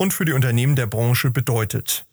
und 0.00 0.14
für 0.14 0.24
die 0.24 0.32
Unternehmen 0.32 0.76
der 0.76 0.86
Branche 0.86 1.30
bedeutet. 1.30 2.06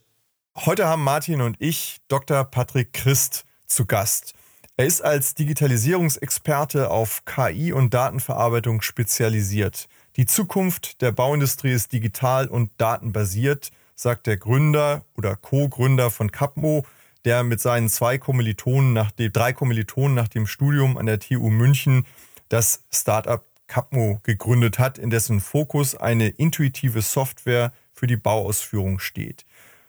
Heute 0.57 0.87
haben 0.87 1.05
Martin 1.05 1.39
und 1.39 1.55
ich 1.59 1.99
Dr. 2.09 2.43
Patrick 2.43 2.91
Christ 2.91 3.45
zu 3.65 3.85
Gast. 3.85 4.33
Er 4.75 4.87
ist 4.87 5.01
als 5.01 5.35
Digitalisierungsexperte 5.35 6.91
auf 6.91 7.23
KI 7.23 7.71
und 7.71 7.93
Datenverarbeitung 7.93 8.81
spezialisiert. 8.81 9.87
Die 10.17 10.25
Zukunft 10.25 11.01
der 11.01 11.13
Bauindustrie 11.13 11.71
ist 11.71 11.93
digital 11.93 12.49
und 12.49 12.71
datenbasiert, 12.77 13.69
sagt 13.95 14.27
der 14.27 14.35
Gründer 14.35 15.05
oder 15.15 15.37
Co-Gründer 15.37 16.11
von 16.11 16.29
Capmo, 16.29 16.85
der 17.23 17.45
mit 17.45 17.61
seinen 17.61 17.87
zwei 17.87 18.17
Kommilitonen 18.17 18.91
nach 18.91 19.11
dem, 19.11 19.31
drei 19.31 19.53
Kommilitonen 19.53 20.13
nach 20.13 20.27
dem 20.27 20.45
Studium 20.45 20.97
an 20.97 21.05
der 21.05 21.21
TU 21.21 21.49
München 21.49 22.05
das 22.49 22.83
Startup 22.91 23.45
Capmo 23.67 24.19
gegründet 24.23 24.79
hat, 24.79 24.97
in 24.97 25.09
dessen 25.09 25.39
Fokus 25.39 25.95
eine 25.95 26.29
intuitive 26.29 27.01
Software 27.01 27.71
für 27.93 28.07
die 28.07 28.17
Bauausführung 28.17 28.99
steht. 28.99 29.45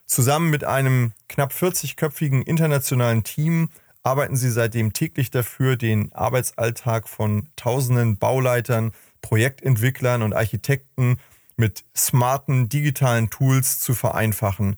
Zusammen 0.06 0.50
mit 0.50 0.64
einem 0.64 1.12
knapp 1.28 1.52
40-köpfigen 1.52 2.42
internationalen 2.42 3.24
Team 3.24 3.68
arbeiten 4.02 4.36
sie 4.36 4.50
seitdem 4.50 4.92
täglich 4.92 5.30
dafür, 5.30 5.76
den 5.76 6.12
Arbeitsalltag 6.12 7.08
von 7.08 7.48
tausenden 7.56 8.16
Bauleitern, 8.16 8.92
Projektentwicklern 9.20 10.22
und 10.22 10.32
Architekten 10.32 11.18
mit 11.56 11.84
smarten 11.94 12.68
digitalen 12.68 13.30
Tools 13.30 13.80
zu 13.80 13.94
vereinfachen. 13.94 14.76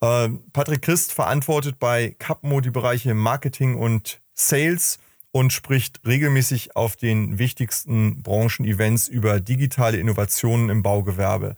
Äh, 0.00 0.28
Patrick 0.52 0.82
Christ 0.82 1.12
verantwortet 1.12 1.78
bei 1.78 2.14
Capmo 2.18 2.60
die 2.60 2.70
Bereiche 2.70 3.14
Marketing 3.14 3.76
und 3.76 4.20
Sales 4.34 4.98
und 5.32 5.52
spricht 5.52 6.00
regelmäßig 6.06 6.76
auf 6.76 6.94
den 6.94 7.38
wichtigsten 7.38 8.22
Branchen-Events 8.22 9.08
über 9.08 9.40
digitale 9.40 9.96
Innovationen 9.96 10.68
im 10.68 10.82
Baugewerbe. 10.82 11.56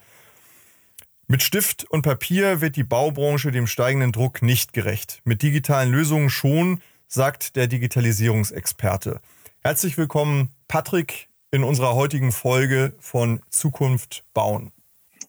Mit 1.27 1.43
Stift 1.43 1.85
und 1.91 2.03
Papier 2.03 2.61
wird 2.61 2.77
die 2.77 2.85
Baubranche 2.85 3.51
dem 3.51 3.67
steigenden 3.67 4.13
Druck 4.13 4.43
nicht 4.43 4.73
gerecht. 4.73 5.21
Mit 5.25 5.43
digitalen 5.43 5.91
Lösungen 5.91 6.31
schon, 6.31 6.81
sagt 7.09 7.57
der 7.57 7.67
Digitalisierungsexperte. 7.67 9.21
Herzlich 9.63 9.99
willkommen, 9.99 10.51
Patrick, 10.69 11.29
in 11.51 11.65
unserer 11.65 11.95
heutigen 11.95 12.33
Folge 12.33 12.93
von 13.01 13.41
Zukunft 13.49 14.25
bauen. 14.35 14.73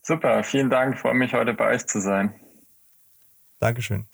Super, 0.02 0.44
vielen 0.44 0.70
Dank. 0.70 1.00
Freue 1.00 1.16
mich, 1.16 1.34
heute 1.34 1.54
bei 1.54 1.74
euch 1.74 1.86
zu 1.86 2.00
sein. 2.00 2.34
Dankeschön. 3.60 4.06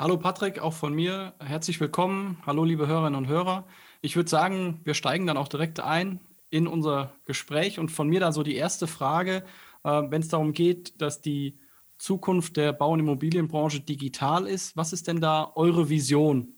Hallo 0.00 0.16
Patrick, 0.16 0.60
auch 0.60 0.74
von 0.74 0.94
mir 0.94 1.32
herzlich 1.44 1.80
willkommen. 1.80 2.40
Hallo 2.46 2.64
liebe 2.64 2.86
Hörerinnen 2.86 3.16
und 3.16 3.26
Hörer. 3.26 3.66
Ich 4.00 4.14
würde 4.14 4.30
sagen, 4.30 4.80
wir 4.84 4.94
steigen 4.94 5.26
dann 5.26 5.36
auch 5.36 5.48
direkt 5.48 5.80
ein 5.80 6.20
in 6.50 6.68
unser 6.68 7.14
Gespräch 7.24 7.80
und 7.80 7.90
von 7.90 8.08
mir 8.08 8.20
dann 8.20 8.32
so 8.32 8.44
die 8.44 8.54
erste 8.54 8.86
Frage, 8.86 9.42
äh, 9.82 10.02
wenn 10.08 10.22
es 10.22 10.28
darum 10.28 10.52
geht, 10.52 11.02
dass 11.02 11.20
die 11.20 11.58
Zukunft 11.98 12.56
der 12.56 12.72
Bau- 12.74 12.92
und 12.92 13.00
Immobilienbranche 13.00 13.80
digital 13.80 14.46
ist. 14.46 14.76
Was 14.76 14.92
ist 14.92 15.08
denn 15.08 15.20
da 15.20 15.50
eure 15.56 15.88
Vision 15.88 16.54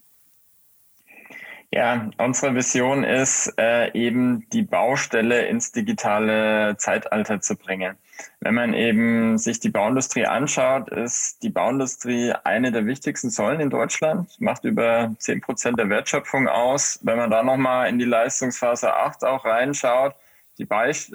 ja, 1.72 2.10
unsere 2.18 2.52
Vision 2.56 3.04
ist 3.04 3.54
äh, 3.56 3.92
eben 3.92 4.48
die 4.50 4.62
Baustelle 4.62 5.46
ins 5.46 5.70
digitale 5.70 6.76
Zeitalter 6.78 7.40
zu 7.40 7.54
bringen. 7.54 7.96
Wenn 8.40 8.54
man 8.54 8.74
eben 8.74 9.38
sich 9.38 9.60
die 9.60 9.70
Bauindustrie 9.70 10.26
anschaut, 10.26 10.88
ist 10.90 11.42
die 11.42 11.50
Bauindustrie 11.50 12.32
eine 12.44 12.72
der 12.72 12.86
wichtigsten 12.86 13.30
Säulen 13.30 13.60
in 13.60 13.70
Deutschland, 13.70 14.40
macht 14.40 14.64
über 14.64 15.14
zehn 15.18 15.40
Prozent 15.40 15.78
der 15.78 15.88
Wertschöpfung 15.88 16.48
aus. 16.48 16.98
Wenn 17.02 17.18
man 17.18 17.30
da 17.30 17.42
nochmal 17.42 17.88
in 17.88 17.98
die 17.98 18.04
Leistungsphase 18.04 18.94
8 18.94 19.24
auch 19.24 19.44
reinschaut, 19.44 20.14
die, 20.58 20.68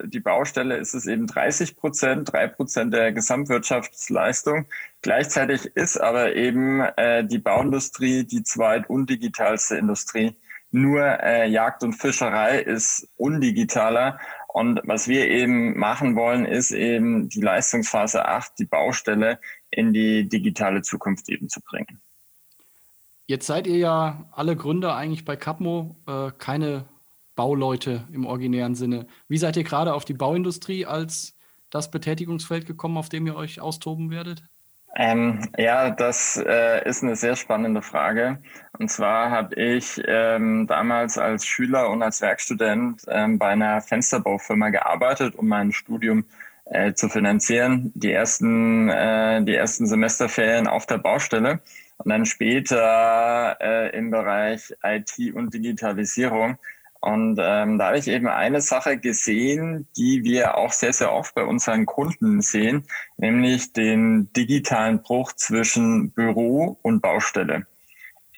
die 0.07 0.19
Baustelle 0.19 0.77
ist 0.77 0.93
es 0.95 1.05
eben 1.05 1.27
30 1.27 1.77
Prozent, 1.77 2.31
drei 2.31 2.47
Prozent 2.47 2.93
der 2.93 3.11
Gesamtwirtschaftsleistung. 3.11 4.65
Gleichzeitig 5.01 5.65
ist 5.75 5.97
aber 5.97 6.35
eben 6.35 6.81
äh, 6.81 7.23
die 7.23 7.37
Bauindustrie 7.37 8.23
die 8.23 8.43
zweit- 8.43 8.89
undigitalste 8.89 9.77
Industrie 9.77 10.35
nur 10.71 11.01
äh, 11.23 11.47
Jagd 11.47 11.83
und 11.83 11.93
Fischerei 11.93 12.59
ist 12.59 13.07
undigitaler. 13.15 14.19
Und 14.55 14.79
was 14.85 15.09
wir 15.09 15.27
eben 15.29 15.77
machen 15.77 16.15
wollen, 16.15 16.45
ist 16.45 16.71
eben 16.71 17.27
die 17.27 17.41
Leistungsphase 17.41 18.23
8, 18.23 18.53
die 18.57 18.65
Baustelle 18.65 19.37
in 19.69 19.91
die 19.91 20.29
digitale 20.29 20.81
Zukunft 20.81 21.27
eben 21.27 21.49
zu 21.49 21.59
bringen. 21.59 22.01
Jetzt 23.27 23.47
seid 23.47 23.67
ihr 23.67 23.75
ja 23.75 24.29
alle 24.31 24.55
Gründer 24.55 24.95
eigentlich 24.95 25.25
bei 25.25 25.35
Capmo, 25.35 25.97
äh, 26.07 26.31
keine 26.37 26.85
Bauleute 27.35 28.07
im 28.13 28.25
originären 28.25 28.75
Sinne. 28.75 29.07
Wie 29.27 29.37
seid 29.37 29.57
ihr 29.57 29.65
gerade 29.65 29.93
auf 29.93 30.05
die 30.05 30.13
Bauindustrie 30.13 30.85
als 30.85 31.37
das 31.69 31.91
Betätigungsfeld 31.91 32.65
gekommen, 32.65 32.95
auf 32.95 33.09
dem 33.09 33.27
ihr 33.27 33.35
euch 33.35 33.59
austoben 33.59 34.09
werdet? 34.09 34.41
Ähm, 34.97 35.41
ja, 35.57 35.89
das 35.89 36.37
äh, 36.37 36.87
ist 36.87 37.03
eine 37.03 37.17
sehr 37.17 37.35
spannende 37.35 37.81
Frage. 37.81 38.39
Und 38.79 38.89
zwar 38.89 39.29
habe 39.29 39.55
ich 39.55 40.01
ähm, 40.07 40.67
damals 40.67 41.17
als 41.17 41.45
Schüler 41.45 41.89
und 41.89 42.01
als 42.01 42.21
Werkstudent 42.21 43.03
ähm, 43.09 43.37
bei 43.37 43.49
einer 43.49 43.81
Fensterbaufirma 43.81 44.69
gearbeitet, 44.69 45.35
um 45.35 45.47
mein 45.49 45.73
Studium 45.73 46.25
äh, 46.65 46.93
zu 46.93 47.09
finanzieren. 47.09 47.91
Die 47.95 48.11
ersten, 48.11 48.89
äh, 48.89 49.43
die 49.43 49.55
ersten 49.55 49.85
Semesterferien 49.85 50.67
auf 50.67 50.85
der 50.85 50.97
Baustelle 50.97 51.59
und 51.97 52.09
dann 52.09 52.25
später 52.25 53.57
äh, 53.59 53.97
im 53.97 54.11
Bereich 54.11 54.73
IT 54.81 55.33
und 55.33 55.53
Digitalisierung 55.53 56.57
und 57.05 57.37
ähm, 57.39 57.77
da 57.77 57.87
habe 57.87 57.99
ich 57.99 58.07
eben 58.07 58.27
eine 58.27 58.61
Sache 58.61 58.97
gesehen, 58.97 59.87
die 59.95 60.23
wir 60.23 60.57
auch 60.57 60.71
sehr, 60.71 60.91
sehr 60.91 61.13
oft 61.13 61.35
bei 61.35 61.43
unseren 61.43 61.85
Kunden 61.85 62.41
sehen, 62.41 62.87
nämlich 63.17 63.73
den 63.73 64.33
digitalen 64.33 65.03
Bruch 65.03 65.33
zwischen 65.33 66.09
Büro 66.13 66.79
und 66.81 67.01
Baustelle. 67.03 67.67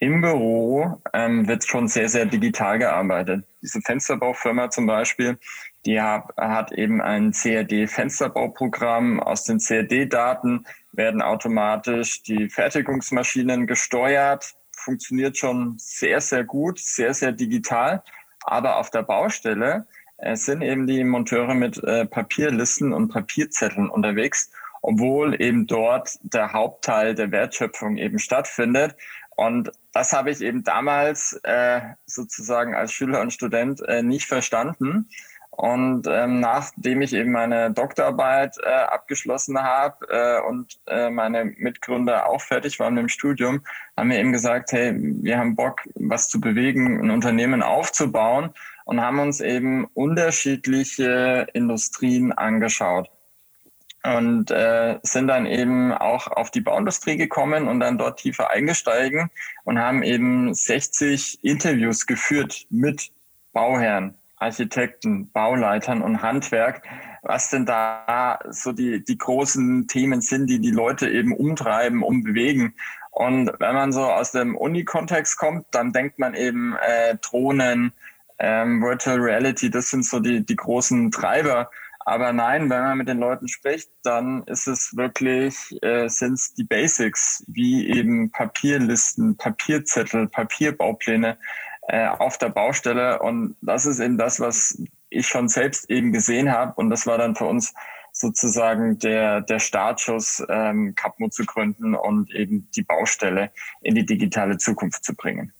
Im 0.02 0.20
Büro 0.20 1.02
ähm, 1.14 1.48
wird 1.48 1.64
schon 1.64 1.88
sehr, 1.88 2.10
sehr 2.10 2.26
digital 2.26 2.78
gearbeitet. 2.78 3.46
Diese 3.62 3.80
Fensterbaufirma 3.80 4.70
zum 4.70 4.86
Beispiel, 4.86 5.40
die 5.86 6.02
hat, 6.02 6.26
hat 6.36 6.74
eben 6.74 7.02
ein 7.02 7.32
CAD-Fensterbauprogramm. 7.32 9.22
Aus 9.22 9.46
den 9.46 9.60
CAD-Daten 9.60 10.66
werden 10.92 11.22
automatisch 11.22 12.22
die 12.24 12.50
Fertigungsmaschinen 12.50 13.66
gesteuert. 13.66 14.56
Funktioniert 14.76 15.38
schon 15.38 15.76
sehr, 15.78 16.20
sehr 16.20 16.44
gut, 16.44 16.80
sehr, 16.80 17.14
sehr 17.14 17.32
digital. 17.32 18.04
Aber 18.48 18.78
auf 18.78 18.90
der 18.90 19.04
Baustelle 19.04 19.86
äh, 20.18 20.36
sind 20.38 20.62
eben 20.62 20.88
die 20.88 21.04
Monteure 21.04 21.54
mit 21.54 21.84
äh, 21.84 22.06
Papierlisten 22.06 22.94
und 22.94 23.10
Papierzetteln 23.10 23.90
unterwegs, 23.90 24.50
obwohl 24.82 25.40
eben 25.42 25.68
dort 25.68 26.18
der 26.22 26.54
Hauptteil 26.54 27.14
der 27.14 27.32
Wertschöpfung 27.32 27.98
eben 27.98 28.20
stattfindet. 28.20 28.96
Und 29.36 29.72
das 29.92 30.14
habe 30.14 30.32
ich 30.32 30.42
eben 30.42 30.64
damals 30.64 31.40
äh, 31.44 31.82
sozusagen 32.06 32.74
als 32.74 32.94
Schüler 32.94 33.20
und 33.22 33.34
Student 33.34 33.82
äh, 33.82 34.02
nicht 34.02 34.26
verstanden. 34.26 35.10
Und 35.58 36.06
ähm, 36.08 36.40
nachdem 36.40 37.02
ich 37.02 37.14
eben 37.14 37.32
meine 37.32 37.72
Doktorarbeit 37.72 38.58
äh, 38.64 38.70
abgeschlossen 38.70 39.58
habe 39.60 40.06
äh, 40.08 40.48
und 40.48 40.80
äh, 40.86 41.10
meine 41.10 41.46
Mitgründer 41.46 42.30
auch 42.30 42.42
fertig 42.42 42.80
waren 42.80 42.94
mit 42.94 43.02
dem 43.02 43.10
Studium, 43.10 43.64
haben 43.98 44.12
wir 44.12 44.20
eben 44.20 44.32
gesagt, 44.32 44.72
hey, 44.72 44.94
wir 44.96 45.40
haben 45.40 45.56
Bock, 45.56 45.82
was 45.96 46.30
zu 46.30 46.40
bewegen, 46.40 47.02
ein 47.02 47.10
Unternehmen 47.10 47.64
aufzubauen 47.64 48.52
und 48.86 49.02
haben 49.02 49.18
uns 49.18 49.42
eben 49.42 49.86
unterschiedliche 49.96 51.48
Industrien 51.54 52.34
angeschaut 52.34 53.10
und 54.04 54.52
äh, 54.52 55.00
sind 55.02 55.28
dann 55.28 55.48
eben 55.48 55.92
auch 55.92 56.28
auf 56.28 56.52
die 56.52 56.62
Bauindustrie 56.62 57.18
gekommen 57.18 57.68
und 57.68 57.80
dann 57.80 57.98
dort 57.98 58.20
tiefer 58.20 58.52
eingesteigen 58.52 59.32
und 59.64 59.80
haben 59.80 60.04
eben 60.04 60.54
60 60.54 61.44
Interviews 61.44 62.06
geführt 62.06 62.68
mit 62.70 63.12
Bauherren, 63.54 64.14
Architekten, 64.38 65.32
Bauleitern 65.32 66.02
und 66.02 66.22
Handwerk, 66.22 66.84
was 67.24 67.50
denn 67.50 67.66
da 67.66 68.40
so 68.50 68.72
die, 68.72 69.04
die 69.04 69.18
großen 69.18 69.88
Themen 69.88 70.22
sind, 70.22 70.48
die 70.48 70.60
die 70.60 70.72
Leute 70.72 71.10
eben 71.10 71.34
umtreiben, 71.34 72.04
umbewegen. 72.04 72.76
Und 73.12 73.52
wenn 73.60 73.74
man 73.74 73.92
so 73.92 74.04
aus 74.04 74.32
dem 74.32 74.56
Uni-Kontext 74.56 75.38
kommt, 75.38 75.66
dann 75.72 75.92
denkt 75.92 76.20
man 76.20 76.36
eben 76.36 76.76
äh, 76.76 77.18
Drohnen, 77.18 77.92
ähm, 78.40 78.82
Virtual 78.82 79.20
Reality, 79.20 79.72
das 79.72 79.90
sind 79.90 80.06
so 80.06 80.20
die, 80.20 80.46
die 80.46 80.56
großen 80.56 81.10
Treiber. 81.10 81.72
Aber 82.00 82.32
nein, 82.32 82.70
wenn 82.70 82.84
man 82.84 82.98
mit 83.00 83.10
den 83.10 83.20
Leuten 83.20 83.50
spricht, 83.50 83.90
dann 84.04 84.44
ist 84.44 84.68
es 84.68 84.96
wirklich, 84.96 85.78
äh, 85.82 86.08
sind 86.08 86.36
es 86.36 86.54
die 86.54 86.64
Basics, 86.64 87.44
wie 87.48 87.90
eben 87.90 88.32
Papierlisten, 88.32 89.36
Papierzettel, 89.36 90.30
Papierbaupläne 90.30 91.38
äh, 91.88 92.08
auf 92.08 92.38
der 92.38 92.50
Baustelle. 92.50 93.20
Und 93.20 93.56
das 93.62 93.86
ist 93.86 94.00
eben 94.00 94.18
das, 94.18 94.40
was 94.40 94.82
ich 95.10 95.28
schon 95.28 95.48
selbst 95.48 95.90
eben 95.90 96.12
gesehen 96.12 96.52
habe. 96.52 96.74
Und 96.76 96.90
das 96.90 97.08
war 97.08 97.18
dann 97.18 97.36
für 97.36 97.46
uns 97.46 97.74
sozusagen 98.12 99.00
der, 99.00 99.42
der 99.42 99.60
Startschuss, 99.60 100.44
ähm, 100.50 100.96
Capmo 100.96 101.30
zu 101.30 101.46
gründen 101.46 101.96
und 101.96 102.34
eben 102.34 102.68
die 102.76 102.82
Baustelle 102.82 103.52
in 103.82 103.96
die 103.96 104.06
digitale 104.06 104.58
Zukunft 104.58 105.04
zu 105.04 105.16
bringen. 105.16 105.54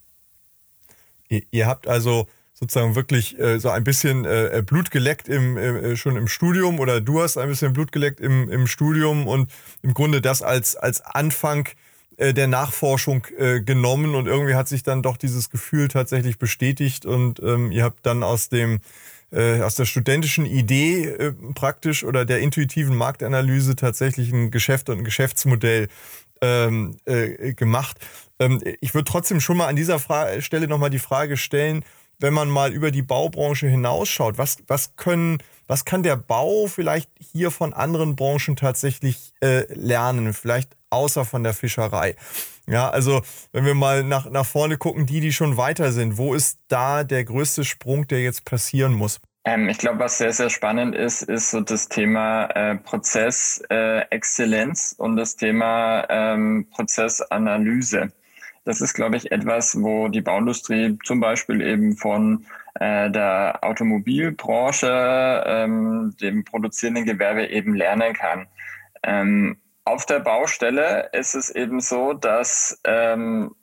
Ihr, 1.30 1.44
ihr 1.52 1.68
habt 1.68 1.88
also 1.88 2.28
sozusagen 2.54 2.96
wirklich 2.96 3.38
äh, 3.40 3.60
so 3.60 3.70
ein 3.70 3.84
bisschen 3.84 4.26
äh, 4.26 4.64
Blut 4.66 4.90
geleckt 4.90 5.30
im, 5.30 5.58
äh, 5.58 5.96
schon 5.96 6.16
im 6.16 6.28
Studium 6.28 6.80
oder 6.80 7.00
du 7.00 7.22
hast 7.22 7.38
ein 7.38 7.50
bisschen 7.50 7.74
Blut 7.74 7.92
geleckt 7.92 8.20
im, 8.20 8.50
im 8.50 8.66
Studium 8.66 9.28
und 9.28 9.52
im 9.84 9.94
Grunde 9.94 10.22
das 10.22 10.42
als, 10.42 10.76
als 10.76 11.02
Anfang 11.02 11.70
äh, 12.18 12.34
der 12.34 12.48
Nachforschung 12.48 13.26
äh, 13.38 13.62
genommen 13.62 14.16
und 14.16 14.28
irgendwie 14.28 14.56
hat 14.56 14.68
sich 14.68 14.84
dann 14.84 15.02
doch 15.02 15.18
dieses 15.18 15.50
Gefühl 15.50 15.88
tatsächlich 15.88 16.38
bestätigt 16.38 17.06
und 17.06 17.40
ähm, 17.42 17.72
ihr 17.72 17.84
habt 17.84 18.06
dann 18.06 18.24
aus 18.24 18.50
dem 18.50 18.80
äh, 19.32 19.62
aus 19.62 19.76
der 19.76 19.86
studentischen 19.86 20.46
Idee 20.46 21.06
äh, 21.06 21.34
praktisch 21.54 22.04
oder 22.04 22.26
der 22.26 22.40
intuitiven 22.40 22.96
Marktanalyse 22.96 23.76
tatsächlich 23.76 24.32
ein 24.32 24.52
Geschäft 24.52 24.90
und 24.90 25.00
ein 25.00 25.04
Geschäftsmodell 25.04 25.90
ähm, 26.42 26.98
äh, 27.06 27.54
gemacht. 27.54 27.98
Ähm, 28.40 28.62
ich 28.82 28.94
würde 28.94 29.10
trotzdem 29.10 29.40
schon 29.40 29.58
mal 29.58 29.68
an 29.68 29.76
dieser 29.76 30.00
Fra 30.00 30.42
Stelle 30.42 30.68
nochmal 30.68 30.90
die 30.90 31.00
Frage 31.00 31.38
stellen, 31.38 31.84
wenn 32.20 32.34
man 32.34 32.50
mal 32.50 32.74
über 32.74 32.92
die 32.92 33.02
Baubranche 33.02 33.68
hinausschaut, 33.68 34.38
was, 34.38 34.58
was 34.68 34.96
können, 34.96 35.38
was 35.68 35.86
kann 35.86 36.04
der 36.04 36.16
Bau 36.16 36.68
vielleicht 36.68 37.10
hier 37.20 37.52
von 37.52 37.74
anderen 37.74 38.16
Branchen 38.16 38.56
tatsächlich 38.56 39.34
äh, 39.42 39.72
lernen? 39.74 40.34
Vielleicht 40.34 40.78
außer 40.90 41.26
von 41.26 41.44
der 41.44 41.54
Fischerei. 41.54 42.16
Ja, 42.68 42.90
also 42.90 43.22
wenn 43.54 43.66
wir 43.66 43.76
mal 43.76 44.04
nach, 44.04 44.28
nach 44.30 44.46
vorne 44.46 44.78
gucken, 44.78 45.06
die, 45.06 45.22
die 45.22 45.32
schon 45.32 45.58
weiter 45.58 45.92
sind, 45.92 46.18
wo 46.18 46.34
ist 46.34 46.60
da 46.68 47.04
der 47.04 47.24
größte 47.24 47.64
Sprung, 47.64 48.08
der 48.08 48.22
jetzt 48.22 48.46
passieren 48.46 48.94
muss? 48.94 49.20
Ähm, 49.46 49.70
ich 49.70 49.78
glaube, 49.78 50.00
was 50.00 50.18
sehr, 50.18 50.34
sehr 50.34 50.50
spannend 50.50 50.94
ist, 50.94 51.22
ist 51.22 51.52
so 51.52 51.62
das 51.62 51.88
Thema 51.88 52.48
äh, 52.48 52.76
Prozessexzellenz 52.76 54.96
äh, 54.98 55.02
und 55.02 55.16
das 55.16 55.38
Thema 55.38 56.06
ähm, 56.10 56.68
Prozessanalyse. 56.72 58.12
Das 58.66 58.82
ist, 58.82 58.94
glaube 58.94 59.16
ich, 59.16 59.32
etwas, 59.32 59.82
wo 59.82 60.10
die 60.10 60.20
Bauindustrie 60.20 61.00
zum 61.06 61.22
Beispiel 61.22 61.62
eben 61.62 61.96
von 61.96 62.46
der 62.80 63.60
Automobilbranche, 63.62 65.44
ähm, 65.46 66.16
dem 66.22 66.44
produzierenden 66.44 67.06
Gewerbe 67.06 67.48
eben 67.48 67.76
lernen 67.76 68.14
kann. 68.14 68.48
Ähm, 69.04 69.58
auf 69.86 70.06
der 70.06 70.20
Baustelle 70.20 71.10
ist 71.14 71.34
es 71.34 71.50
eben 71.50 71.80
so, 71.80 72.14
dass 72.14 72.80
ähm, 72.84 73.56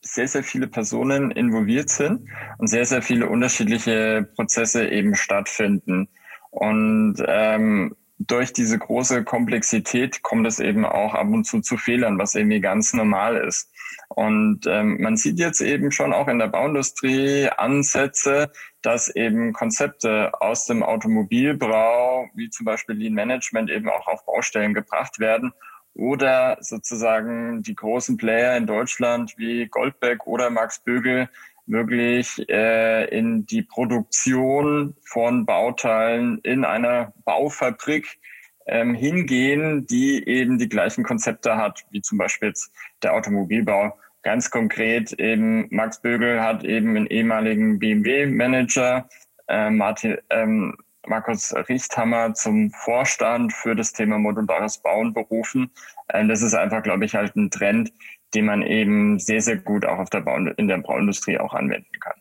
sehr, 0.00 0.28
sehr 0.28 0.44
viele 0.44 0.68
Personen 0.68 1.30
involviert 1.30 1.88
sind 1.88 2.28
und 2.58 2.68
sehr, 2.68 2.84
sehr 2.84 3.02
viele 3.02 3.28
unterschiedliche 3.28 4.28
Prozesse 4.36 4.88
eben 4.88 5.14
stattfinden. 5.14 6.08
Und 6.50 7.16
ähm, 7.26 7.96
durch 8.26 8.52
diese 8.52 8.78
große 8.78 9.24
Komplexität 9.24 10.22
kommt 10.22 10.46
es 10.46 10.60
eben 10.60 10.84
auch 10.84 11.14
ab 11.14 11.28
und 11.28 11.44
zu 11.44 11.60
zu 11.60 11.76
Fehlern, 11.76 12.18
was 12.18 12.34
irgendwie 12.34 12.60
ganz 12.60 12.92
normal 12.94 13.36
ist. 13.36 13.70
Und 14.08 14.66
ähm, 14.66 15.00
man 15.00 15.16
sieht 15.16 15.38
jetzt 15.38 15.60
eben 15.60 15.90
schon 15.90 16.12
auch 16.12 16.28
in 16.28 16.38
der 16.38 16.48
Bauindustrie 16.48 17.48
Ansätze, 17.56 18.50
dass 18.82 19.08
eben 19.08 19.52
Konzepte 19.52 20.32
aus 20.40 20.66
dem 20.66 20.82
Automobilbrau, 20.82 22.28
wie 22.34 22.50
zum 22.50 22.64
Beispiel 22.66 22.96
Lean 22.96 23.14
Management, 23.14 23.70
eben 23.70 23.88
auch 23.88 24.06
auf 24.06 24.24
Baustellen 24.24 24.74
gebracht 24.74 25.18
werden 25.18 25.52
oder 25.94 26.58
sozusagen 26.60 27.62
die 27.62 27.74
großen 27.74 28.16
Player 28.16 28.56
in 28.56 28.66
Deutschland 28.66 29.34
wie 29.36 29.66
Goldbeck 29.66 30.26
oder 30.26 30.50
Max 30.50 30.82
Bögel 30.82 31.28
wirklich 31.66 32.48
äh, 32.48 33.04
in 33.16 33.46
die 33.46 33.62
Produktion 33.62 34.94
von 35.06 35.46
Bauteilen 35.46 36.38
in 36.42 36.64
einer 36.64 37.12
Baufabrik 37.24 38.18
ähm, 38.66 38.94
hingehen, 38.94 39.86
die 39.86 40.26
eben 40.26 40.58
die 40.58 40.68
gleichen 40.68 41.04
Konzepte 41.04 41.56
hat, 41.56 41.84
wie 41.90 42.00
zum 42.00 42.18
Beispiel 42.18 42.48
jetzt 42.48 42.72
der 43.02 43.14
Automobilbau. 43.14 43.98
Ganz 44.22 44.50
konkret 44.50 45.12
eben 45.12 45.66
Max 45.70 46.00
Bögel 46.00 46.40
hat 46.40 46.64
eben 46.64 46.96
einen 46.96 47.06
ehemaligen 47.06 47.78
BMW-Manager, 47.78 49.08
äh, 49.48 49.70
Martin, 49.70 50.16
ähm, 50.30 50.76
Markus 51.06 51.54
Richthammer 51.68 52.32
zum 52.32 52.70
Vorstand 52.70 53.52
für 53.52 53.74
das 53.74 53.92
Thema 53.92 54.18
modulares 54.18 54.78
Bauen 54.78 55.12
berufen. 55.12 55.70
Äh, 56.08 56.26
das 56.26 56.40
ist 56.40 56.54
einfach, 56.54 56.82
glaube 56.82 57.04
ich, 57.04 57.14
halt 57.14 57.36
ein 57.36 57.50
Trend, 57.50 57.92
den 58.34 58.46
man 58.46 58.62
eben 58.62 59.18
sehr, 59.18 59.40
sehr 59.40 59.56
gut 59.56 59.84
auch 59.84 59.98
auf 59.98 60.10
der 60.10 60.20
Bau 60.20 60.36
in 60.36 60.68
der 60.68 60.78
Bauindustrie 60.78 61.38
auch 61.38 61.54
anwenden 61.54 61.98
kann. 62.00 62.20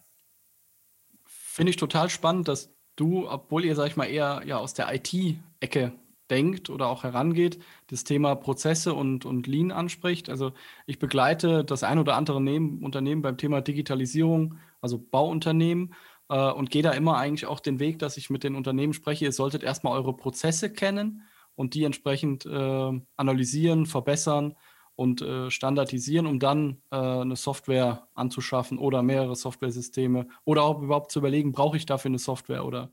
Finde 1.25 1.71
ich 1.71 1.77
total 1.77 2.09
spannend, 2.09 2.47
dass 2.47 2.73
du, 2.95 3.29
obwohl 3.29 3.65
ihr, 3.65 3.75
sag 3.75 3.87
ich 3.87 3.95
mal, 3.95 4.05
eher 4.05 4.41
ja, 4.45 4.57
aus 4.57 4.73
der 4.73 4.93
IT-Ecke 4.93 5.93
denkt 6.29 6.69
oder 6.69 6.87
auch 6.87 7.03
herangeht, 7.03 7.59
das 7.87 8.03
Thema 8.03 8.35
Prozesse 8.35 8.93
und, 8.93 9.25
und 9.25 9.45
Lean 9.45 9.71
anspricht. 9.71 10.29
Also 10.29 10.53
ich 10.85 10.99
begleite 10.99 11.63
das 11.63 11.83
ein 11.83 11.99
oder 11.99 12.15
andere 12.15 12.37
Unternehmen 12.37 13.21
beim 13.21 13.37
Thema 13.37 13.61
Digitalisierung, 13.61 14.57
also 14.81 14.97
Bauunternehmen, 14.97 15.93
äh, 16.29 16.51
und 16.51 16.69
gehe 16.69 16.81
da 16.81 16.91
immer 16.91 17.17
eigentlich 17.17 17.45
auch 17.45 17.59
den 17.59 17.79
Weg, 17.79 17.99
dass 17.99 18.17
ich 18.17 18.29
mit 18.29 18.43
den 18.43 18.55
Unternehmen 18.55 18.93
spreche, 18.93 19.25
ihr 19.25 19.31
solltet 19.31 19.63
erstmal 19.63 19.93
eure 19.93 20.15
Prozesse 20.15 20.71
kennen 20.71 21.23
und 21.55 21.73
die 21.73 21.83
entsprechend 21.83 22.45
äh, 22.45 23.01
analysieren, 23.15 23.85
verbessern 23.85 24.55
und 24.95 25.21
äh, 25.21 25.49
standardisieren, 25.49 26.27
um 26.27 26.39
dann 26.39 26.81
äh, 26.91 26.97
eine 26.97 27.35
Software 27.35 28.07
anzuschaffen 28.13 28.77
oder 28.77 29.01
mehrere 29.01 29.35
Softwaresysteme 29.35 30.27
oder 30.45 30.63
auch 30.63 30.81
überhaupt 30.81 31.11
zu 31.11 31.19
überlegen, 31.19 31.51
brauche 31.51 31.77
ich 31.77 31.85
dafür 31.85 32.09
eine 32.09 32.19
Software 32.19 32.65
oder 32.65 32.91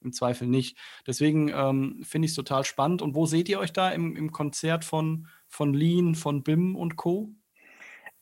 im 0.00 0.12
Zweifel 0.12 0.48
nicht. 0.48 0.76
Deswegen 1.06 1.48
ähm, 1.48 2.02
finde 2.02 2.26
ich 2.26 2.32
es 2.32 2.36
total 2.36 2.64
spannend. 2.64 3.02
Und 3.02 3.14
wo 3.14 3.26
seht 3.26 3.48
ihr 3.48 3.58
euch 3.58 3.72
da 3.72 3.90
im, 3.90 4.16
im 4.16 4.32
Konzert 4.32 4.84
von, 4.84 5.28
von 5.48 5.74
Lean, 5.74 6.14
von 6.14 6.42
BIM 6.42 6.76
und 6.76 6.96
Co.? 6.96 7.30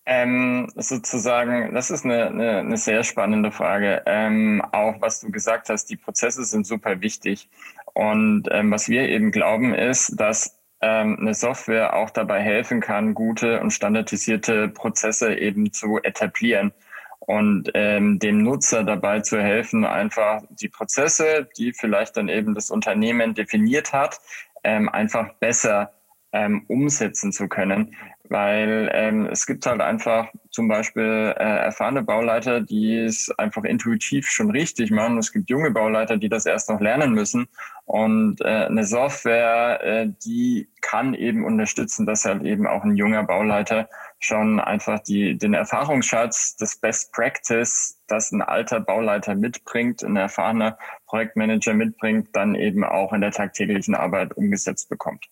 Ähm, 0.06 0.70
sozusagen, 0.76 1.74
das 1.74 1.90
ist 1.90 2.04
eine, 2.04 2.26
eine, 2.26 2.58
eine 2.58 2.76
sehr 2.76 3.04
spannende 3.04 3.52
Frage. 3.52 4.02
Ähm, 4.06 4.62
auch 4.72 5.00
was 5.00 5.20
du 5.20 5.30
gesagt 5.30 5.68
hast, 5.68 5.86
die 5.86 5.96
Prozesse 5.96 6.44
sind 6.44 6.66
super 6.66 7.00
wichtig. 7.00 7.48
Und 7.92 8.48
ähm, 8.50 8.70
was 8.70 8.88
wir 8.88 9.08
eben 9.08 9.30
glauben 9.30 9.74
ist, 9.74 10.18
dass 10.18 10.59
ähm, 10.80 11.18
eine 11.20 11.34
Software 11.34 11.94
auch 11.94 12.10
dabei 12.10 12.40
helfen 12.40 12.80
kann, 12.80 13.14
gute 13.14 13.60
und 13.60 13.70
standardisierte 13.70 14.68
Prozesse 14.68 15.34
eben 15.34 15.72
zu 15.72 15.98
etablieren 16.02 16.72
und 17.20 17.70
ähm, 17.74 18.18
dem 18.18 18.42
Nutzer 18.42 18.82
dabei 18.82 19.20
zu 19.20 19.40
helfen, 19.40 19.84
einfach 19.84 20.42
die 20.50 20.68
Prozesse, 20.68 21.48
die 21.58 21.72
vielleicht 21.72 22.16
dann 22.16 22.28
eben 22.28 22.54
das 22.54 22.70
Unternehmen 22.70 23.34
definiert 23.34 23.92
hat, 23.92 24.20
ähm, 24.64 24.88
einfach 24.88 25.34
besser 25.34 25.92
ähm, 26.32 26.64
umsetzen 26.68 27.32
zu 27.32 27.48
können. 27.48 27.94
Weil 28.30 28.88
ähm, 28.94 29.26
es 29.26 29.44
gibt 29.44 29.66
halt 29.66 29.80
einfach 29.80 30.28
zum 30.52 30.68
Beispiel 30.68 31.34
äh, 31.36 31.42
erfahrene 31.42 32.04
Bauleiter, 32.04 32.60
die 32.60 32.96
es 32.96 33.28
einfach 33.38 33.64
intuitiv 33.64 34.28
schon 34.28 34.52
richtig 34.52 34.92
machen. 34.92 35.18
Es 35.18 35.32
gibt 35.32 35.50
junge 35.50 35.72
Bauleiter, 35.72 36.16
die 36.16 36.28
das 36.28 36.46
erst 36.46 36.70
noch 36.70 36.80
lernen 36.80 37.12
müssen. 37.12 37.48
Und 37.86 38.40
äh, 38.40 38.66
eine 38.66 38.84
Software, 38.84 39.82
äh, 39.82 40.08
die 40.24 40.68
kann 40.80 41.14
eben 41.14 41.44
unterstützen, 41.44 42.06
dass 42.06 42.24
halt 42.24 42.44
eben 42.44 42.68
auch 42.68 42.84
ein 42.84 42.96
junger 42.96 43.24
Bauleiter 43.24 43.88
schon 44.20 44.60
einfach 44.60 45.00
die, 45.00 45.36
den 45.36 45.54
Erfahrungsschatz 45.54 46.54
des 46.54 46.76
Best 46.76 47.12
Practice, 47.12 48.00
das 48.06 48.30
ein 48.30 48.42
alter 48.42 48.78
Bauleiter 48.78 49.34
mitbringt, 49.34 50.04
ein 50.04 50.14
erfahrener 50.14 50.78
Projektmanager 51.06 51.74
mitbringt, 51.74 52.28
dann 52.34 52.54
eben 52.54 52.84
auch 52.84 53.12
in 53.12 53.22
der 53.22 53.32
tagtäglichen 53.32 53.96
Arbeit 53.96 54.36
umgesetzt 54.36 54.88
bekommt 54.88 55.28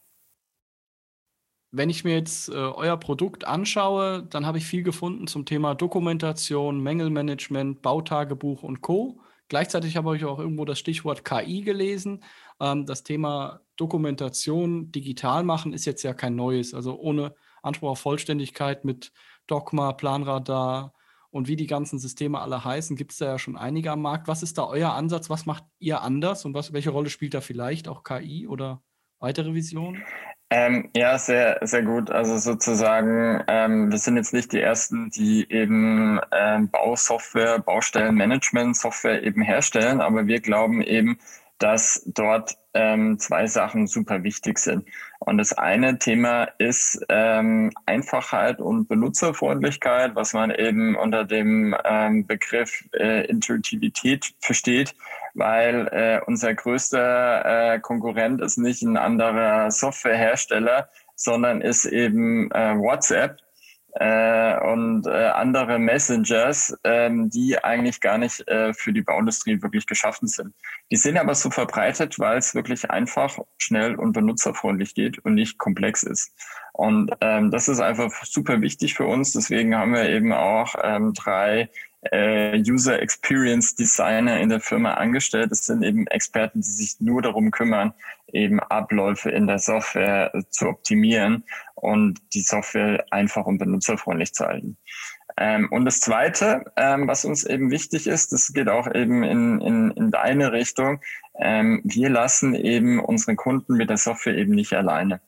wenn 1.71 1.91
ich 1.91 2.05
mir 2.05 2.15
jetzt 2.15 2.49
äh, 2.49 2.53
euer 2.55 2.97
Produkt 2.97 3.47
anschaue, 3.47 4.23
dann 4.23 4.47
habe 4.47 4.59
ich 4.59 4.67
viel 4.67 4.83
gefunden 4.83 5.27
zum 5.27 5.45
Thema 5.45 5.75
Dokumentation, 5.75 6.81
Mängelmanagement, 6.81 7.83
Bautagebuch 7.83 8.63
und 8.63 8.81
Co. 8.81 9.21
Gleichzeitig 9.49 9.97
habe 9.97 10.17
ich 10.17 10.25
auch 10.25 10.39
irgendwo 10.39 10.65
das 10.65 10.79
Stichwort 10.79 11.25
KI 11.25 11.63
gelesen. 11.63 12.23
Ähm, 12.61 12.87
das 12.87 13.03
Thema 13.03 13.61
Dokumentation 13.77 14.93
digital 14.93 15.43
machen 15.43 15.73
ist 15.73 15.85
jetzt 15.85 16.03
ja 16.03 16.15
kein 16.15 16.37
neues. 16.37 16.75
Also 16.75 16.99
ohne 16.99 17.35
Anspruch 17.63 17.91
auf 17.91 18.01
Vollständigkeit 18.01 18.85
mit 18.85 19.13
Dogma, 19.47 19.93
Planradar 19.93 20.95
und 21.31 21.49
wie 21.49 21.57
die 21.57 21.67
ganzen 21.67 21.99
Systeme 21.99 22.41
alle 22.41 22.65
heißen, 22.65 22.97
gibt 22.97 23.13
es 23.13 23.19
da 23.19 23.27
ja 23.27 23.39
schon 23.39 23.57
einige 23.57 23.93
am 23.93 24.03
Markt. 24.03 24.29
Was 24.29 24.43
ist 24.43 24.57
da 24.59 24.67
euer 24.67 24.93
Ansatz? 24.93 25.29
Was 25.29 25.45
macht 25.45 25.65
ihr 25.79 26.01
anders 26.03 26.45
und 26.45 26.55
was, 26.55 26.73
welche 26.73 26.91
Rolle 26.91 27.11
spielt 27.11 27.35
da 27.35 27.41
vielleicht 27.41 27.89
auch 27.89 28.05
KI 28.05 28.47
oder 28.47 28.83
weitere 29.19 29.55
Visionen? 29.55 30.03
Ähm, 30.51 30.89
ja, 30.97 31.19
sehr, 31.19 31.59
sehr 31.63 31.83
gut. 31.83 32.11
Also 32.11 32.39
sozusagen, 32.39 33.45
ähm, 33.49 33.91
wir 33.91 33.99
sind 33.99 34.17
jetzt 34.17 34.33
nicht 34.33 34.53
die 34.53 34.61
Ersten, 34.61 35.11
die 35.11 35.51
eben 35.51 36.21
ähm, 36.33 36.71
Bausoftware, 36.71 37.59
Baustellenmanagement-Software 37.59 39.23
eben 39.25 39.43
herstellen, 39.43 40.01
aber 40.01 40.27
wir 40.27 40.41
glauben 40.41 40.81
eben, 40.81 41.19
dass 41.59 42.03
dort 42.07 42.57
ähm, 42.75 43.19
zwei 43.19 43.47
Sachen 43.47 43.87
super 43.87 44.23
wichtig 44.23 44.59
sind. 44.59 44.85
Und 45.19 45.39
das 45.39 45.53
eine 45.53 45.99
Thema 45.99 46.45
ist 46.59 47.05
ähm, 47.09 47.73
Einfachheit 47.87 48.61
und 48.61 48.89
Benutzerfreundlichkeit, 48.89 50.15
was 50.15 50.33
man 50.33 50.51
eben 50.51 50.95
unter 50.97 51.25
dem 51.25 51.75
ähm, 51.85 52.27
Begriff 52.27 52.85
äh, 52.95 53.27
Intuitivität 53.27 54.33
versteht, 54.41 54.95
weil 55.35 55.89
äh, 55.89 56.21
unser 56.27 56.55
größter 56.55 57.75
äh, 57.75 57.81
Konkurrent 57.81 58.41
ist 58.41 58.59
nicht 58.59 58.83
ein 58.83 58.97
anderer 58.97 59.71
Softwarehersteller, 59.71 60.89
sondern 61.17 61.61
ist 61.61 61.85
eben 61.85 62.51
äh, 62.53 62.77
WhatsApp 62.79 63.39
äh, 63.95 64.59
und 64.61 65.07
äh, 65.07 65.29
andere 65.29 65.79
Messengers, 65.79 66.77
ähm, 66.85 67.31
die 67.31 67.63
eigentlich 67.63 68.01
gar 68.01 68.19
nicht 68.19 68.47
äh, 68.49 68.73
für 68.75 68.93
die 68.93 69.03
Bauindustrie 69.03 69.61
wirklich 69.63 69.87
geschaffen 69.87 70.29
sind. 70.29 70.55
Die 70.91 70.97
sind 70.97 71.17
aber 71.17 71.35
so 71.35 71.51
verbreitet, 71.51 72.19
weil 72.19 72.39
es 72.39 72.55
wirklich 72.55 72.91
einfach, 72.91 73.39
schnell 73.57 73.95
und 73.95 74.13
benutzerfreundlich 74.13 74.95
geht 74.95 75.19
und 75.25 75.35
nicht 75.35 75.59
komplex 75.59 76.03
ist. 76.03 76.33
Und 76.73 77.11
ähm, 77.21 77.51
das 77.51 77.69
ist 77.69 77.81
einfach 77.81 78.13
super 78.25 78.61
wichtig 78.61 78.95
für 78.95 79.05
uns. 79.05 79.33
Deswegen 79.33 79.75
haben 79.75 79.95
wir 79.95 80.09
eben 80.09 80.33
auch 80.33 80.75
ähm, 80.83 81.13
drei 81.13 81.71
äh, 82.03 82.59
User 82.59 83.01
Experience 83.01 83.75
Designer 83.75 84.41
in 84.41 84.49
der 84.49 84.61
Firma 84.61 84.95
angestellt. 84.95 85.51
Das 85.51 85.67
sind 85.67 85.83
eben 85.83 86.07
Experten, 86.07 86.61
die 86.61 86.71
sich 86.71 87.01
nur 87.01 87.23
darum 87.23 87.51
kümmern, 87.51 87.93
eben 88.33 88.61
Abläufe 88.61 89.31
in 89.31 89.47
der 89.47 89.59
Software 89.59 90.33
zu 90.51 90.69
optimieren 90.69 91.45
und 91.75 92.21
die 92.35 92.43
Software 92.43 93.05
einfach 93.11 93.47
und 93.47 93.59
benutzerfreundlich 93.59 94.33
zu 94.33 94.47
halten. 94.47 94.77
Ähm, 95.37 95.69
und 95.71 95.85
das 95.85 96.01
Zweite, 96.01 96.65
ähm, 96.77 97.07
was 97.07 97.25
uns 97.25 97.45
eben 97.45 97.71
wichtig 97.71 98.07
ist, 98.07 98.33
das 98.33 98.53
geht 98.53 98.69
auch 98.69 98.93
eben 98.93 99.23
in, 99.23 99.61
in, 99.61 99.91
in 99.93 100.11
deine 100.11 100.53
Richtung, 100.53 101.01
ähm, 101.39 101.81
wir 101.85 102.09
lassen 102.11 102.55
eben 102.55 102.99
unsere 102.99 103.37
Kunden 103.37 103.75
mit 103.75 103.91
der 103.91 103.99
Software 103.99 104.37
eben 104.37 104.55
nicht 104.55 104.73
alleine 104.73 105.21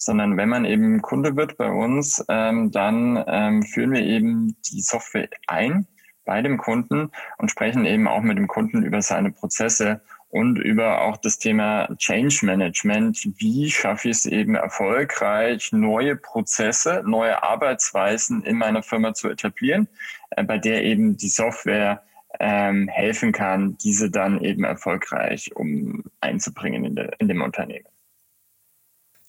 sondern 0.00 0.36
wenn 0.36 0.48
man 0.48 0.64
eben 0.64 1.02
Kunde 1.02 1.36
wird 1.36 1.58
bei 1.58 1.68
uns, 1.68 2.24
ähm, 2.28 2.70
dann 2.70 3.22
ähm, 3.26 3.64
führen 3.64 3.92
wir 3.92 4.02
eben 4.02 4.56
die 4.70 4.80
Software 4.80 5.28
ein 5.48 5.88
bei 6.28 6.42
dem 6.42 6.58
Kunden 6.58 7.10
und 7.38 7.50
sprechen 7.50 7.86
eben 7.86 8.06
auch 8.06 8.20
mit 8.20 8.36
dem 8.36 8.48
Kunden 8.48 8.82
über 8.82 9.00
seine 9.00 9.32
Prozesse 9.32 10.02
und 10.28 10.58
über 10.58 11.00
auch 11.00 11.16
das 11.16 11.38
Thema 11.38 11.88
Change 11.96 12.44
Management. 12.44 13.26
Wie 13.38 13.70
schaffe 13.70 14.10
ich 14.10 14.18
es 14.18 14.26
eben 14.26 14.54
erfolgreich, 14.54 15.72
neue 15.72 16.16
Prozesse, 16.16 17.02
neue 17.06 17.42
Arbeitsweisen 17.42 18.42
in 18.42 18.58
meiner 18.58 18.82
Firma 18.82 19.14
zu 19.14 19.30
etablieren, 19.30 19.88
äh, 20.28 20.44
bei 20.44 20.58
der 20.58 20.84
eben 20.84 21.16
die 21.16 21.30
Software 21.30 22.02
ähm, 22.38 22.88
helfen 22.88 23.32
kann, 23.32 23.78
diese 23.78 24.10
dann 24.10 24.44
eben 24.44 24.64
erfolgreich 24.64 25.56
um 25.56 26.04
einzubringen 26.20 26.84
in, 26.84 26.94
de, 26.94 27.10
in 27.18 27.28
dem 27.28 27.40
Unternehmen. 27.40 27.86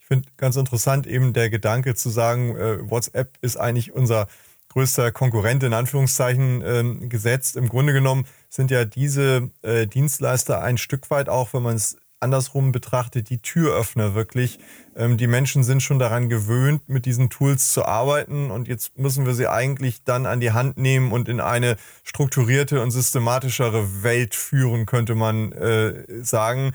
Ich 0.01 0.05
finde 0.05 0.27
ganz 0.35 0.57
interessant 0.57 1.07
eben 1.07 1.31
der 1.31 1.49
Gedanke 1.49 1.95
zu 1.95 2.09
sagen, 2.09 2.57
äh, 2.57 2.91
WhatsApp 2.91 3.37
ist 3.39 3.55
eigentlich 3.55 3.93
unser 3.93 4.27
größter 4.69 5.11
Konkurrent 5.11 5.63
in 5.63 5.73
Anführungszeichen 5.73 6.61
äh, 6.61 7.07
gesetzt. 7.07 7.55
Im 7.55 7.69
Grunde 7.69 7.93
genommen 7.93 8.25
sind 8.49 8.71
ja 8.71 8.85
diese 8.85 9.49
äh, 9.61 9.87
Dienstleister 9.87 10.61
ein 10.61 10.77
Stück 10.77 11.09
weit 11.09 11.29
auch, 11.29 11.53
wenn 11.53 11.63
man 11.63 11.75
es 11.75 11.97
andersrum 12.19 12.71
betrachtet, 12.71 13.29
die 13.29 13.41
Türöffner 13.41 14.13
wirklich. 14.13 14.59
Ähm, 14.95 15.17
die 15.17 15.27
Menschen 15.27 15.63
sind 15.63 15.81
schon 15.81 15.99
daran 15.99 16.29
gewöhnt, 16.29 16.87
mit 16.87 17.05
diesen 17.05 17.29
Tools 17.29 17.71
zu 17.71 17.85
arbeiten 17.85 18.51
und 18.51 18.67
jetzt 18.67 18.97
müssen 18.97 19.25
wir 19.25 19.33
sie 19.33 19.47
eigentlich 19.47 20.03
dann 20.03 20.25
an 20.25 20.39
die 20.39 20.51
Hand 20.51 20.77
nehmen 20.77 21.11
und 21.11 21.29
in 21.29 21.39
eine 21.39 21.77
strukturierte 22.03 22.81
und 22.81 22.91
systematischere 22.91 24.03
Welt 24.03 24.35
führen, 24.35 24.85
könnte 24.85 25.15
man 25.15 25.51
äh, 25.53 26.23
sagen 26.23 26.73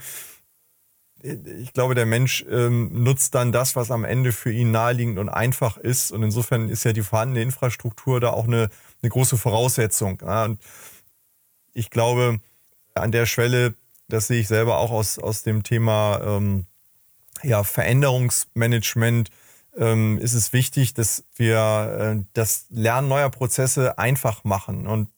ich 1.25 1.73
glaube, 1.73 1.95
der 1.95 2.05
Mensch 2.05 2.45
ähm, 2.49 3.03
nutzt 3.03 3.33
dann 3.35 3.51
das, 3.51 3.75
was 3.75 3.89
am 3.89 4.03
Ende 4.03 4.31
für 4.31 4.51
ihn 4.51 4.71
naheliegend 4.71 5.17
und 5.17 5.29
einfach 5.29 5.77
ist. 5.77 6.11
Und 6.11 6.23
insofern 6.23 6.69
ist 6.69 6.83
ja 6.83 6.93
die 6.93 7.01
vorhandene 7.01 7.41
Infrastruktur 7.41 8.19
da 8.19 8.29
auch 8.29 8.45
eine, 8.45 8.69
eine 9.01 9.09
große 9.09 9.37
Voraussetzung. 9.37 10.19
Ja, 10.21 10.45
und 10.45 10.61
ich 11.73 11.89
glaube, 11.89 12.39
an 12.93 13.11
der 13.11 13.25
Schwelle, 13.25 13.73
das 14.07 14.27
sehe 14.27 14.39
ich 14.39 14.47
selber 14.47 14.77
auch 14.77 14.91
aus, 14.91 15.17
aus 15.17 15.43
dem 15.43 15.63
Thema 15.63 16.21
ähm, 16.23 16.65
ja, 17.43 17.63
Veränderungsmanagement, 17.63 19.29
ähm, 19.77 20.19
ist 20.19 20.33
es 20.33 20.53
wichtig, 20.53 20.93
dass 20.93 21.25
wir 21.35 22.15
äh, 22.17 22.23
das 22.33 22.67
Lernen 22.69 23.07
neuer 23.07 23.29
Prozesse 23.29 23.97
einfach 23.97 24.43
machen 24.43 24.87
und 24.87 25.09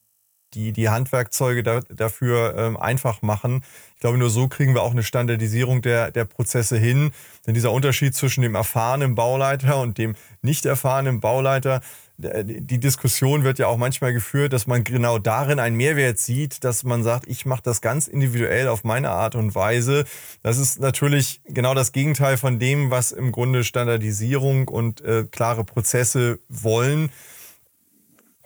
die, 0.54 0.72
die 0.72 0.90
Handwerkzeuge 0.90 1.64
da, 1.64 1.82
dafür 1.90 2.56
ähm, 2.58 2.78
einfach 2.78 3.22
machen. 3.22 3.64
Ich 3.96 4.02
glaube, 4.02 4.18
nur 4.18 4.30
so 4.30 4.48
kriegen 4.48 4.74
wir 4.74 4.84
auch 4.84 4.92
eine 4.92 5.04
Standardisierung 5.04 5.82
der, 5.82 6.12
der 6.12 6.26
Prozesse 6.26 6.78
hin. 6.78 7.12
Denn 7.46 7.54
dieser 7.54 7.72
Unterschied 7.72 8.16
zwischen 8.16 8.42
dem 8.42 8.56
erfahrenen 8.56 9.16
Bauleiter 9.16 9.82
und 9.82 9.98
dem 9.98 10.16
nicht 10.42 10.66
erfahrenen 10.66 11.20
Bauleiter, 11.20 11.82
die 12.20 12.80
Diskussion 12.80 13.44
wird 13.44 13.60
ja 13.60 13.68
auch 13.68 13.78
manchmal 13.78 14.12
geführt, 14.12 14.52
dass 14.52 14.66
man 14.66 14.84
genau 14.84 15.20
darin 15.20 15.60
einen 15.60 15.76
Mehrwert 15.76 16.18
sieht, 16.18 16.64
dass 16.64 16.84
man 16.84 17.04
sagt, 17.04 17.28
ich 17.28 17.46
mache 17.46 17.62
das 17.62 17.80
ganz 17.80 18.08
individuell 18.08 18.70
auf 18.70 18.84
meine 18.84 19.12
Art 19.12 19.36
und 19.36 19.54
Weise. 19.54 20.04
Das 20.42 20.58
ist 20.58 20.80
natürlich 20.80 21.42
genau 21.46 21.76
das 21.76 21.92
Gegenteil 21.92 22.38
von 22.38 22.58
dem, 22.58 22.90
was 22.90 23.12
im 23.12 23.32
Grunde 23.32 23.64
Standardisierung 23.64 24.68
und 24.68 25.02
äh, 25.02 25.26
klare 25.30 25.64
Prozesse 25.64 26.40
wollen 26.50 27.12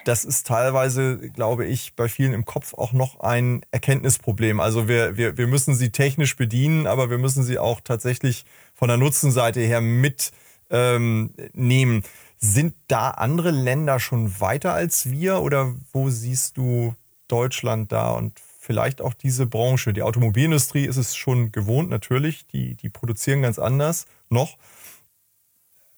das 0.06 0.26
ist 0.26 0.48
teilweise, 0.48 1.18
glaube 1.30 1.66
ich, 1.66 1.96
bei 1.96 2.08
vielen 2.08 2.34
im 2.34 2.46
Kopf 2.46 2.74
auch 2.74 2.94
noch 2.94 3.20
ein 3.20 3.62
Erkenntnisproblem. 3.72 4.60
Also 4.60 4.88
wir, 4.88 5.18
wir, 5.18 5.38
wir 5.38 5.48
müssen 5.48 5.76
sie 5.76 5.92
technisch 5.92 6.36
bedienen, 6.36 6.88
aber 6.88 7.10
wir 7.10 7.18
müssen 7.18 7.44
sie 7.44 7.60
auch 7.60 7.82
tatsächlich 7.82 8.46
von 8.74 8.88
der 8.88 8.98
Nutzenseite 8.98 9.60
her 9.60 9.82
mitnehmen. 9.82 10.34
Ähm, 10.70 12.04
Sind 12.38 12.76
da 12.88 13.12
andere 13.12 13.52
Länder 13.52 14.00
schon 14.00 14.40
weiter 14.40 14.74
als 14.74 15.12
wir 15.12 15.42
oder 15.42 15.76
wo 15.94 16.10
siehst 16.10 16.58
du 16.58 16.96
Deutschland 17.28 17.92
da 17.92 18.12
und 18.12 18.40
vielleicht 18.60 19.02
auch 19.02 19.14
diese 19.14 19.46
Branche? 19.46 19.94
Die 19.94 20.02
Automobilindustrie 20.02 20.86
ist 20.86 20.98
es 20.98 21.16
schon 21.16 21.52
gewohnt, 21.52 21.90
natürlich. 21.90 22.48
Die, 22.48 22.76
die 22.76 22.90
produzieren 22.90 23.42
ganz 23.42 23.60
anders 23.60 24.06
noch. 24.30 24.58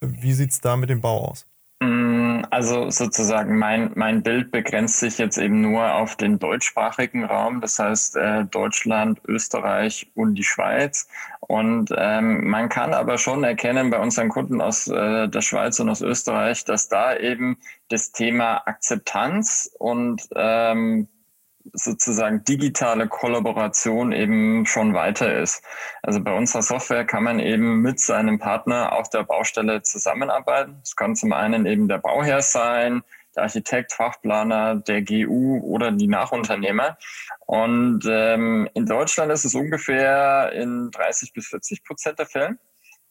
Wie 0.02 0.34
sieht 0.34 0.52
es 0.52 0.60
da 0.60 0.76
mit 0.76 0.90
dem 0.90 1.00
Bau 1.00 1.30
aus? 1.30 1.46
Also 2.54 2.92
sozusagen 2.92 3.58
mein, 3.58 3.94
mein 3.96 4.22
Bild 4.22 4.52
begrenzt 4.52 5.00
sich 5.00 5.18
jetzt 5.18 5.40
eben 5.40 5.62
nur 5.62 5.92
auf 5.96 6.16
den 6.18 6.38
deutschsprachigen 6.38 7.24
Raum, 7.24 7.62
das 7.62 7.80
heißt 7.80 8.16
äh, 8.16 8.46
Deutschland, 8.46 9.20
Österreich 9.28 10.12
und 10.14 10.36
die 10.36 10.44
Schweiz. 10.44 11.08
Und 11.40 11.92
ähm, 11.98 12.48
man 12.48 12.70
kann 12.70 12.94
aber 12.94 13.18
schon 13.18 13.44
erkennen 13.44 13.90
bei 13.90 13.98
unseren 13.98 14.30
Kunden 14.30 14.62
aus 14.62 14.88
äh, 14.88 15.28
der 15.30 15.42
Schweiz 15.42 15.80
und 15.80 15.90
aus 15.90 16.02
Österreich, 16.02 16.64
dass 16.64 16.90
da 16.90 17.18
eben 17.18 17.58
das 17.90 18.12
Thema 18.12 18.62
Akzeptanz 18.68 19.72
und 19.80 20.22
ähm, 20.36 21.08
sozusagen 21.72 22.44
digitale 22.44 23.08
Kollaboration 23.08 24.12
eben 24.12 24.66
schon 24.66 24.94
weiter 24.94 25.40
ist. 25.40 25.64
Also 26.02 26.22
bei 26.22 26.36
unserer 26.36 26.62
Software 26.62 27.06
kann 27.06 27.24
man 27.24 27.40
eben 27.40 27.82
mit 27.82 28.00
seinem 28.00 28.40
Partner 28.40 28.94
auf 28.94 29.10
der 29.10 29.24
Baustelle 29.24 29.82
zusammenarbeiten. 29.82 30.78
Es 30.84 30.96
kann 30.96 31.16
zum 31.16 31.34
einen 31.34 31.66
eben 31.66 31.88
der 31.88 32.00
Bauherr 32.00 32.42
sein, 32.42 33.04
der 33.36 33.44
Architekt, 33.44 33.94
Fachplaner, 33.94 34.76
der 34.76 35.02
GU 35.02 35.60
oder 35.62 35.92
die 35.92 36.08
Nachunternehmer. 36.08 36.98
Und 37.46 38.06
ähm, 38.08 38.70
in 38.74 38.86
Deutschland 38.86 39.32
ist 39.32 39.46
es 39.46 39.56
ungefähr 39.56 40.52
in 40.54 40.92
30 40.92 41.34
bis 41.34 41.48
40 41.48 41.84
Prozent 41.84 42.20
der 42.20 42.26
Fälle 42.26 42.58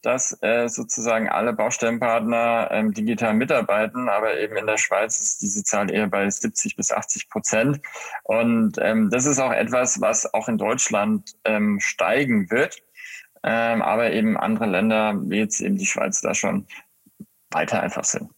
dass 0.03 0.37
äh, 0.43 0.67
sozusagen 0.67 1.29
alle 1.29 1.53
Baustellenpartner 1.53 2.67
ähm, 2.71 2.93
digital 2.93 3.33
mitarbeiten, 3.33 4.09
aber 4.09 4.37
eben 4.37 4.57
in 4.57 4.67
der 4.67 4.77
Schweiz 4.77 5.19
ist 5.19 5.41
diese 5.41 5.63
Zahl 5.63 5.89
eher 5.89 6.07
bei 6.07 6.29
70 6.29 6.75
bis 6.75 6.91
80 6.91 7.29
Prozent. 7.29 7.79
Und 8.23 8.77
ähm, 8.79 9.09
das 9.09 9.25
ist 9.25 9.39
auch 9.39 9.51
etwas, 9.51 10.01
was 10.01 10.31
auch 10.33 10.49
in 10.49 10.57
Deutschland 10.57 11.35
ähm, 11.45 11.79
steigen 11.79 12.51
wird, 12.51 12.83
ähm, 13.43 13.81
aber 13.81 14.11
eben 14.11 14.37
andere 14.37 14.65
Länder, 14.65 15.15
wie 15.23 15.37
jetzt 15.37 15.61
eben 15.61 15.77
die 15.77 15.85
Schweiz, 15.85 16.19
da 16.19 16.35
schon 16.35 16.67
weiter 17.51 17.81
einfach 17.81 18.03
sind. 18.03 18.29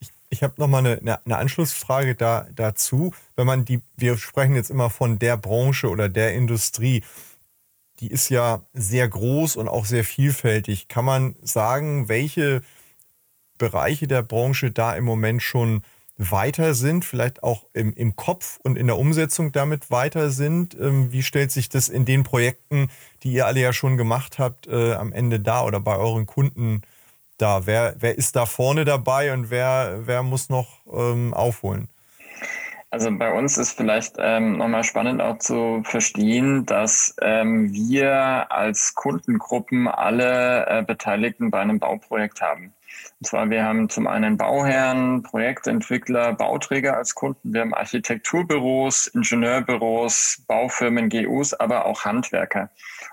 Ich, 0.00 0.08
ich 0.30 0.42
habe 0.42 0.54
nochmal 0.56 0.86
eine, 0.86 1.20
eine 1.26 1.36
Anschlussfrage 1.36 2.14
da, 2.14 2.46
dazu. 2.54 3.12
Wenn 3.36 3.46
man 3.46 3.66
die, 3.66 3.82
wir 3.96 4.16
sprechen 4.16 4.54
jetzt 4.54 4.70
immer 4.70 4.88
von 4.88 5.18
der 5.18 5.36
Branche 5.36 5.90
oder 5.90 6.08
der 6.08 6.32
Industrie 6.32 7.04
die 8.00 8.10
ist 8.10 8.28
ja 8.28 8.62
sehr 8.72 9.08
groß 9.08 9.56
und 9.56 9.68
auch 9.68 9.84
sehr 9.84 10.04
vielfältig. 10.04 10.88
Kann 10.88 11.04
man 11.04 11.36
sagen, 11.42 12.08
welche 12.08 12.62
Bereiche 13.58 14.06
der 14.06 14.22
Branche 14.22 14.70
da 14.70 14.94
im 14.94 15.04
Moment 15.04 15.42
schon 15.42 15.82
weiter 16.18 16.74
sind, 16.74 17.04
vielleicht 17.04 17.42
auch 17.42 17.66
im, 17.74 17.92
im 17.92 18.16
Kopf 18.16 18.58
und 18.62 18.76
in 18.76 18.86
der 18.86 18.98
Umsetzung 18.98 19.52
damit 19.52 19.90
weiter 19.90 20.30
sind? 20.30 20.74
Ähm, 20.78 21.12
wie 21.12 21.22
stellt 21.22 21.52
sich 21.52 21.68
das 21.68 21.88
in 21.88 22.04
den 22.04 22.22
Projekten, 22.22 22.88
die 23.22 23.32
ihr 23.32 23.46
alle 23.46 23.60
ja 23.60 23.72
schon 23.72 23.96
gemacht 23.96 24.38
habt, 24.38 24.66
äh, 24.66 24.94
am 24.94 25.12
Ende 25.12 25.40
da 25.40 25.64
oder 25.64 25.80
bei 25.80 25.96
euren 25.96 26.26
Kunden 26.26 26.82
da? 27.38 27.66
Wer, 27.66 27.96
wer 27.98 28.16
ist 28.16 28.36
da 28.36 28.46
vorne 28.46 28.84
dabei 28.84 29.32
und 29.32 29.50
wer, 29.50 30.00
wer 30.06 30.22
muss 30.22 30.48
noch 30.48 30.80
ähm, 30.92 31.34
aufholen? 31.34 31.88
Also 32.96 33.10
bei 33.14 33.30
uns 33.30 33.58
ist 33.58 33.72
vielleicht 33.72 34.14
ähm, 34.18 34.56
nochmal 34.56 34.82
spannend 34.82 35.20
auch 35.20 35.38
zu 35.38 35.82
verstehen, 35.84 36.64
dass 36.64 37.14
ähm, 37.20 37.70
wir 37.70 38.50
als 38.50 38.94
Kundengruppen 38.94 39.86
alle 39.86 40.64
äh, 40.66 40.82
Beteiligten 40.82 41.50
bei 41.50 41.60
einem 41.60 41.78
Bauprojekt 41.78 42.40
haben. 42.40 42.72
Und 43.20 43.26
zwar, 43.26 43.50
wir 43.50 43.64
haben 43.64 43.90
zum 43.90 44.06
einen 44.06 44.38
Bauherren, 44.38 45.22
Projektentwickler, 45.22 46.32
Bauträger 46.32 46.96
als 46.96 47.14
Kunden, 47.14 47.52
wir 47.52 47.60
haben 47.60 47.74
Architekturbüros, 47.74 49.08
Ingenieurbüros, 49.08 50.42
Baufirmen, 50.48 51.10
GUs, 51.10 51.52
aber 51.52 51.84
auch 51.84 52.06
Handwerker. 52.06 52.70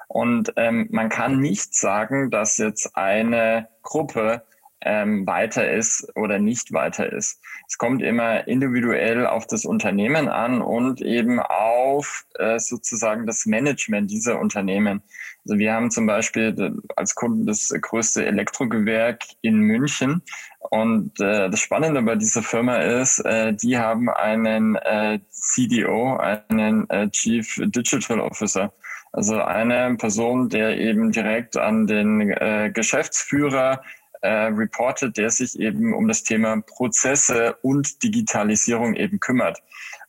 Und 0.07 0.53
ähm, 0.55 0.87
man 0.91 1.09
kann 1.09 1.41
nicht 1.41 1.75
sagen, 1.75 2.31
dass 2.31 2.57
jetzt 2.57 2.95
eine 2.95 3.67
Gruppe 3.81 4.43
ähm, 4.83 5.25
weiter 5.25 5.69
ist 5.69 6.11
oder 6.15 6.39
nicht 6.39 6.73
weiter 6.73 7.11
ist. 7.11 7.41
Es 7.67 7.77
kommt 7.77 8.01
immer 8.01 8.47
individuell 8.47 9.25
auf 9.25 9.47
das 9.47 9.65
Unternehmen 9.65 10.27
an 10.27 10.61
und 10.61 11.01
eben 11.01 11.39
auf 11.39 12.25
äh, 12.35 12.59
sozusagen 12.59 13.25
das 13.25 13.45
Management 13.45 14.11
dieser 14.11 14.39
Unternehmen. 14.39 15.01
Also 15.45 15.57
wir 15.57 15.73
haben 15.73 15.91
zum 15.91 16.05
Beispiel 16.05 16.73
als 16.95 17.15
Kunden 17.15 17.45
das 17.45 17.69
größte 17.69 18.25
Elektrogewerk 18.25 19.23
in 19.41 19.59
München. 19.59 20.21
Und 20.69 21.19
äh, 21.19 21.49
das 21.49 21.59
Spannende 21.59 22.01
bei 22.01 22.15
dieser 22.15 22.41
Firma 22.41 22.77
ist, 22.77 23.19
äh, 23.19 23.53
die 23.53 23.77
haben 23.77 24.09
einen 24.09 24.75
äh, 24.75 25.19
CDO, 25.29 26.17
einen 26.17 26.89
äh, 26.89 27.09
Chief 27.09 27.59
Digital 27.65 28.21
Officer. 28.21 28.71
Also 29.11 29.39
eine 29.41 29.95
Person, 29.97 30.49
der 30.49 30.77
eben 30.77 31.11
direkt 31.11 31.57
an 31.57 31.85
den 31.85 32.31
äh, 32.31 32.71
Geschäftsführer 32.73 33.83
äh, 34.23 34.45
reportet, 34.47 35.17
der 35.17 35.29
sich 35.29 35.59
eben 35.59 35.93
um 35.93 36.07
das 36.07 36.23
Thema 36.23 36.61
Prozesse 36.61 37.55
und 37.61 38.01
Digitalisierung 38.03 38.95
eben 38.95 39.19
kümmert. 39.19 39.61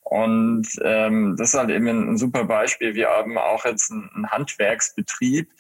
Und 0.03 0.67
ähm, 0.83 1.35
das 1.37 1.49
ist 1.49 1.59
halt 1.59 1.71
eben 1.71 1.89
ein, 1.89 2.09
ein 2.11 2.17
super 2.17 2.45
Beispiel. 2.45 2.95
Wir 2.95 3.09
haben 3.09 3.39
auch 3.39 3.65
jetzt 3.65 3.91
einen 3.91 4.31
Handwerksbetrieb, 4.31 5.51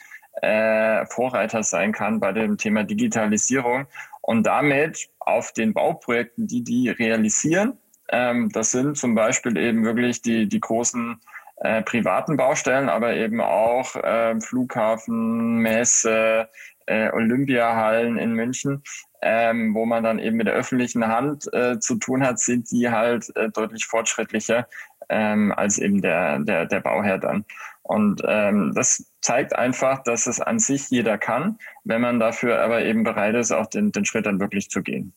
äh, 0.43 1.07
Vorreiter 1.07 1.63
sein 1.63 1.93
kann 1.93 2.21
bei 2.21 2.33
dem 2.33 2.59
Thema 2.59 2.85
Digitalisierung 2.85 3.87
und 4.21 4.45
damit 4.45 5.09
auf 5.21 5.53
den 5.53 5.73
Bauprojekten, 5.73 6.47
die 6.47 6.63
die 6.63 6.91
realisieren, 6.91 7.79
ähm, 8.11 8.51
das 8.51 8.71
sind 8.71 8.97
zum 8.97 9.15
Beispiel 9.15 9.57
eben 9.57 9.85
wirklich 9.85 10.23
die, 10.23 10.47
die 10.49 10.61
großen 10.61 11.21
äh, 11.57 11.83
privaten 11.83 12.37
Baustellen, 12.37 12.89
aber 12.89 13.15
eben 13.15 13.41
auch 13.41 13.97
äh, 13.97 14.39
Flughafen, 14.41 15.57
Messe, 15.57 16.49
äh, 16.87 17.11
Olympiahallen 17.11 18.19
in 18.19 18.33
München, 18.33 18.83
ähm, 19.23 19.75
wo 19.75 19.87
man 19.87 20.05
dann 20.05 20.19
eben 20.19 20.37
mit 20.37 20.47
der 20.47 20.55
öffentlichen 20.55 21.07
Hand 21.07 21.53
äh, 21.53 21.79
zu 21.79 21.97
tun 21.97 22.25
hat, 22.25 22.39
sind 22.39 22.71
die 22.71 22.91
halt 22.91 23.35
äh, 23.37 23.51
deutlich 23.51 23.87
fortschrittlicher 23.87 24.69
ähm, 25.09 25.53
als 25.53 25.79
eben 25.79 26.01
der, 26.01 26.39
der, 26.41 26.67
der 26.67 26.81
Bauherr 26.81 27.19
dann. 27.19 27.45
Und 27.83 28.23
ähm, 28.27 28.73
das 28.75 29.11
zeigt 29.21 29.55
einfach, 29.55 30.03
dass 30.03 30.27
es 30.27 30.41
an 30.41 30.59
sich 30.59 30.89
jeder 30.91 31.19
kann, 31.19 31.59
wenn 31.85 32.01
man 32.01 32.19
dafür 32.19 32.63
aber 32.63 32.83
eben 32.83 33.05
bereit 33.05 33.35
ist, 33.35 33.53
auch 33.53 33.67
den, 33.67 33.93
den 33.93 34.05
Schritt 34.05 34.27
dann 34.27 34.41
wirklich 34.41 34.71
zu 34.71 34.83
gehen. 34.83 35.13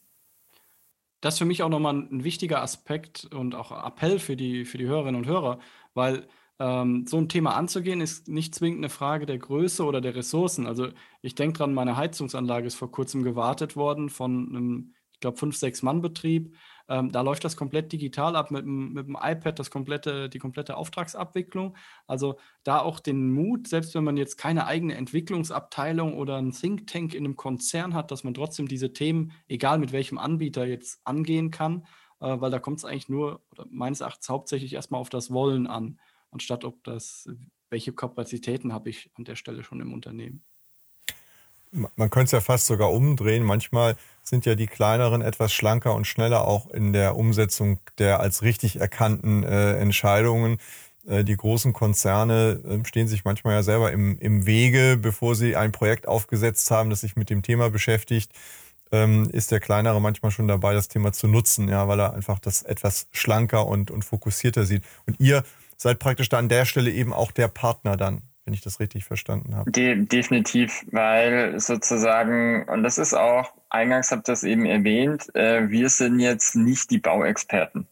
Das 1.21 1.35
ist 1.35 1.39
für 1.39 1.45
mich 1.45 1.63
auch 1.63 1.69
nochmal 1.69 1.95
ein 1.95 2.23
wichtiger 2.23 2.61
Aspekt 2.61 3.25
und 3.33 3.55
auch 3.55 3.71
Appell 3.85 4.19
für 4.19 4.35
die, 4.35 4.65
für 4.65 4.77
die 4.77 4.85
Hörerinnen 4.85 5.15
und 5.15 5.27
Hörer, 5.27 5.59
weil 5.93 6.27
ähm, 6.59 7.05
so 7.07 7.17
ein 7.17 7.29
Thema 7.29 7.55
anzugehen, 7.55 8.01
ist 8.01 8.27
nicht 8.27 8.55
zwingend 8.55 8.79
eine 8.79 8.89
Frage 8.89 9.25
der 9.25 9.37
Größe 9.37 9.83
oder 9.85 10.01
der 10.01 10.15
Ressourcen. 10.15 10.65
Also 10.65 10.89
ich 11.21 11.35
denke 11.35 11.59
dran, 11.59 11.73
meine 11.73 11.97
Heizungsanlage 11.97 12.67
ist 12.67 12.75
vor 12.75 12.91
kurzem 12.91 13.23
gewartet 13.23 13.75
worden 13.75 14.09
von 14.09 14.49
einem, 14.49 14.93
ich 15.13 15.19
glaube, 15.19 15.37
fünf, 15.37 15.55
sechs 15.55 15.83
Mann-Betrieb. 15.83 16.55
Ähm, 16.89 17.11
da 17.11 17.21
läuft 17.21 17.43
das 17.43 17.57
komplett 17.57 17.91
digital 17.91 18.35
ab 18.35 18.49
mit, 18.49 18.65
mit 18.65 19.07
dem 19.07 19.17
iPad, 19.21 19.59
das 19.59 19.69
komplette, 19.69 20.29
die 20.29 20.39
komplette 20.39 20.77
Auftragsabwicklung. 20.77 21.75
Also 22.07 22.37
da 22.63 22.79
auch 22.79 22.99
den 22.99 23.31
Mut, 23.31 23.67
selbst 23.67 23.93
wenn 23.93 24.03
man 24.03 24.17
jetzt 24.17 24.37
keine 24.37 24.65
eigene 24.65 24.95
Entwicklungsabteilung 24.95 26.15
oder 26.15 26.37
ein 26.37 26.51
Think 26.51 26.87
Tank 26.87 27.13
in 27.13 27.25
einem 27.25 27.35
Konzern 27.35 27.93
hat, 27.93 28.09
dass 28.09 28.23
man 28.23 28.33
trotzdem 28.33 28.67
diese 28.67 28.93
Themen, 28.93 29.33
egal 29.47 29.79
mit 29.79 29.91
welchem 29.91 30.17
Anbieter 30.17 30.65
jetzt 30.65 31.01
angehen 31.03 31.51
kann, 31.51 31.85
äh, 32.19 32.39
weil 32.39 32.51
da 32.51 32.59
kommt 32.59 32.79
es 32.79 32.85
eigentlich 32.85 33.09
nur, 33.09 33.41
meines 33.69 34.01
Erachtens 34.01 34.29
hauptsächlich 34.29 34.73
erstmal 34.73 35.01
auf 35.01 35.09
das 35.09 35.31
Wollen 35.31 35.67
an 35.67 35.99
anstatt 36.31 36.63
ob 36.65 36.83
das, 36.83 37.29
welche 37.69 37.93
Kapazitäten 37.93 38.73
habe 38.73 38.89
ich 38.89 39.09
an 39.15 39.23
der 39.23 39.35
Stelle 39.35 39.63
schon 39.63 39.81
im 39.81 39.93
Unternehmen. 39.93 40.43
Man 41.71 42.09
könnte 42.09 42.27
es 42.27 42.31
ja 42.31 42.41
fast 42.41 42.65
sogar 42.65 42.91
umdrehen. 42.91 43.43
Manchmal 43.43 43.97
sind 44.23 44.45
ja 44.45 44.55
die 44.55 44.67
kleineren 44.67 45.21
etwas 45.21 45.53
schlanker 45.53 45.95
und 45.95 46.07
schneller 46.07 46.47
auch 46.47 46.69
in 46.69 46.93
der 46.93 47.17
Umsetzung 47.17 47.79
der 47.97 48.21
als 48.21 48.41
richtig 48.41 48.79
erkannten 48.79 49.43
äh, 49.43 49.73
Entscheidungen. 49.73 50.59
Äh, 51.07 51.23
die 51.23 51.35
großen 51.35 51.73
Konzerne 51.73 52.61
äh, 52.65 52.85
stehen 52.85 53.07
sich 53.07 53.25
manchmal 53.25 53.55
ja 53.55 53.63
selber 53.63 53.91
im, 53.91 54.17
im 54.19 54.45
Wege, 54.45 54.97
bevor 54.99 55.35
sie 55.35 55.55
ein 55.55 55.71
Projekt 55.73 56.07
aufgesetzt 56.07 56.71
haben, 56.71 56.89
das 56.89 57.01
sich 57.01 57.15
mit 57.15 57.29
dem 57.29 57.41
Thema 57.41 57.69
beschäftigt. 57.69 58.31
Ähm, 58.89 59.29
ist 59.31 59.51
der 59.51 59.59
kleinere 59.59 59.99
manchmal 59.99 60.31
schon 60.31 60.47
dabei, 60.47 60.73
das 60.73 60.87
Thema 60.87 61.11
zu 61.11 61.27
nutzen, 61.27 61.67
ja, 61.67 61.89
weil 61.89 61.99
er 61.99 62.13
einfach 62.13 62.39
das 62.39 62.61
etwas 62.61 63.07
schlanker 63.11 63.67
und, 63.67 63.91
und 63.91 64.05
fokussierter 64.05 64.63
sieht. 64.65 64.83
Und 65.05 65.19
ihr 65.19 65.43
seid 65.77 65.99
praktisch 65.99 66.29
da 66.29 66.39
an 66.39 66.49
der 66.49 66.65
Stelle 66.65 66.91
eben 66.91 67.13
auch 67.13 67.31
der 67.31 67.47
Partner 67.47 67.95
dann, 67.95 68.23
wenn 68.45 68.53
ich 68.53 68.61
das 68.61 68.79
richtig 68.79 69.05
verstanden 69.05 69.55
habe. 69.55 69.71
De 69.71 69.95
definitiv, 70.05 70.85
weil 70.91 71.59
sozusagen, 71.59 72.67
und 72.67 72.83
das 72.83 72.97
ist 72.97 73.13
auch, 73.13 73.53
eingangs 73.69 74.11
habt 74.11 74.27
ihr 74.27 74.33
das 74.33 74.43
eben 74.43 74.65
erwähnt, 74.65 75.33
äh, 75.35 75.69
wir 75.69 75.89
sind 75.89 76.19
jetzt 76.19 76.55
nicht 76.55 76.91
die 76.91 76.97
Bauexperten. 76.97 77.87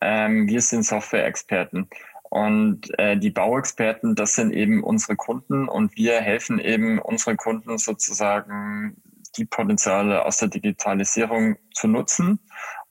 Ähm, 0.00 0.46
wir 0.48 0.60
sind 0.60 0.84
Software-Experten. 0.84 1.88
Und 2.32 2.98
äh, 2.98 3.16
die 3.18 3.30
Bauexperten, 3.30 4.14
das 4.14 4.34
sind 4.34 4.52
eben 4.52 4.82
unsere 4.82 5.16
Kunden 5.16 5.68
und 5.68 5.96
wir 5.96 6.20
helfen 6.20 6.58
eben 6.58 6.98
unsere 6.98 7.36
Kunden 7.36 7.76
sozusagen 7.76 8.96
die 9.36 9.44
Potenziale 9.44 10.24
aus 10.24 10.38
der 10.38 10.48
Digitalisierung 10.48 11.56
zu 11.74 11.88
nutzen 11.88 12.40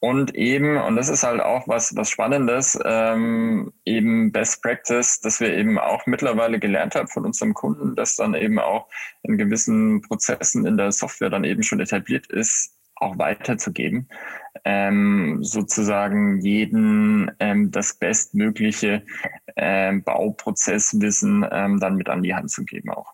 und 0.04 0.34
eben, 0.34 0.78
und 0.78 0.96
das 0.96 1.10
ist 1.10 1.22
halt 1.22 1.42
auch 1.42 1.68
was, 1.68 1.96
was 1.96 2.10
Spannendes, 2.10 2.78
ähm, 2.84 3.72
eben 3.86 4.32
Best 4.32 4.64
Practice, 4.64 5.22
dass 5.22 5.40
wir 5.40 5.56
eben 5.56 5.78
auch 5.78 6.08
mittlerweile 6.08 6.60
gelernt 6.60 6.96
haben 6.96 7.08
von 7.08 7.24
unserem 7.24 7.54
Kunden, 7.54 7.96
dass 7.96 8.16
dann 8.16 8.34
eben 8.34 8.58
auch 8.58 8.90
in 9.22 9.38
gewissen 9.38 10.02
Prozessen 10.02 10.66
in 10.66 10.76
der 10.76 10.92
Software 10.92 11.30
dann 11.30 11.44
eben 11.44 11.62
schon 11.62 11.80
etabliert 11.80 12.26
ist, 12.26 12.80
auch 12.96 13.20
weiterzugeben, 13.20 14.10
ähm, 14.66 15.44
sozusagen 15.44 16.42
jeden 16.42 17.30
ähm, 17.40 17.70
das 17.70 17.94
bestmögliche 17.94 19.06
ähm, 19.56 20.04
Bauprozesswissen 20.04 21.46
ähm, 21.52 21.80
dann 21.80 21.96
mit 21.96 22.10
an 22.10 22.24
die 22.24 22.34
Hand 22.34 22.50
zu 22.50 22.66
geben 22.66 22.90
auch. 22.90 23.14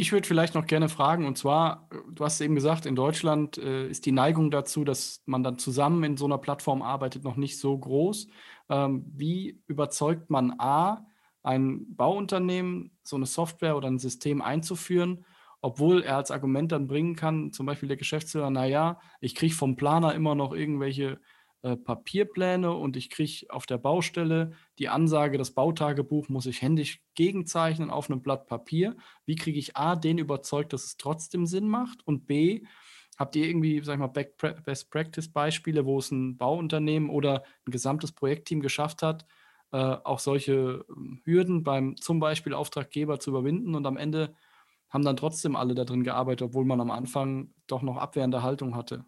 Ich 0.00 0.12
würde 0.12 0.26
vielleicht 0.26 0.54
noch 0.54 0.66
gerne 0.66 0.88
fragen, 0.88 1.26
und 1.26 1.36
zwar, 1.36 1.90
du 2.10 2.24
hast 2.24 2.40
eben 2.40 2.54
gesagt, 2.54 2.86
in 2.86 2.96
Deutschland 2.96 3.58
äh, 3.58 3.86
ist 3.86 4.06
die 4.06 4.12
Neigung 4.12 4.50
dazu, 4.50 4.82
dass 4.82 5.22
man 5.26 5.42
dann 5.42 5.58
zusammen 5.58 6.02
in 6.04 6.16
so 6.16 6.24
einer 6.24 6.38
Plattform 6.38 6.80
arbeitet, 6.80 7.22
noch 7.22 7.36
nicht 7.36 7.58
so 7.58 7.76
groß. 7.76 8.28
ähm, 8.70 9.04
wie 9.14 9.62
überzeugt 9.66 10.30
man 10.30 10.54
A, 10.58 11.04
ein 11.42 11.94
Bauunternehmen, 11.96 12.96
so 13.02 13.16
eine 13.16 13.26
Software 13.26 13.76
oder 13.76 13.88
ein 13.88 13.98
System 13.98 14.40
einzuführen, 14.40 15.26
obwohl 15.60 16.02
er 16.02 16.16
als 16.16 16.30
Argument 16.30 16.72
dann 16.72 16.86
bringen 16.86 17.14
kann, 17.14 17.52
zum 17.52 17.66
Beispiel 17.66 17.88
der 17.88 17.98
Geschäftsführer, 17.98 18.48
naja, 18.48 19.00
ich 19.20 19.34
kriege 19.34 19.54
vom 19.54 19.76
Planer 19.76 20.14
immer 20.14 20.34
noch 20.34 20.54
irgendwelche 20.54 21.20
äh, 21.62 21.76
Papierpläne 21.76 22.72
und 22.72 22.96
ich 22.96 23.10
kriege 23.10 23.46
auf 23.50 23.66
der 23.66 23.78
Baustelle 23.78 24.52
die 24.78 24.88
Ansage, 24.88 25.38
das 25.38 25.52
Bautagebuch 25.52 26.28
muss 26.28 26.46
ich 26.46 26.62
händisch 26.62 27.02
gegenzeichnen 27.14 27.90
auf 27.90 28.10
einem 28.10 28.22
Blatt 28.22 28.46
Papier. 28.46 28.96
Wie 29.26 29.36
kriege 29.36 29.58
ich 29.58 29.76
A, 29.76 29.96
den 29.96 30.18
überzeugt, 30.18 30.72
dass 30.72 30.84
es 30.84 30.96
trotzdem 30.96 31.46
Sinn 31.46 31.68
macht 31.68 32.06
und 32.06 32.26
B, 32.26 32.62
habt 33.18 33.36
ihr 33.36 33.46
irgendwie, 33.46 33.82
sag 33.84 33.94
ich 33.94 34.00
mal, 34.00 34.06
Best 34.64 34.90
Practice 34.90 35.30
Beispiele, 35.30 35.84
wo 35.84 35.98
es 35.98 36.10
ein 36.10 36.38
Bauunternehmen 36.38 37.10
oder 37.10 37.44
ein 37.66 37.70
gesamtes 37.72 38.12
Projektteam 38.12 38.60
geschafft 38.60 39.02
hat, 39.02 39.26
äh, 39.72 39.76
auch 39.76 40.18
solche 40.18 40.86
ähm, 40.88 41.20
Hürden 41.24 41.62
beim 41.62 41.96
zum 41.96 42.20
Beispiel 42.20 42.54
Auftraggeber 42.54 43.20
zu 43.20 43.30
überwinden 43.30 43.74
und 43.74 43.86
am 43.86 43.98
Ende 43.98 44.34
haben 44.88 45.04
dann 45.04 45.16
trotzdem 45.16 45.56
alle 45.56 45.74
da 45.74 45.84
drin 45.84 46.02
gearbeitet, 46.04 46.48
obwohl 46.48 46.64
man 46.64 46.80
am 46.80 46.90
Anfang 46.90 47.52
doch 47.66 47.82
noch 47.82 47.98
abwehrende 47.98 48.42
Haltung 48.42 48.74
hatte. 48.74 49.04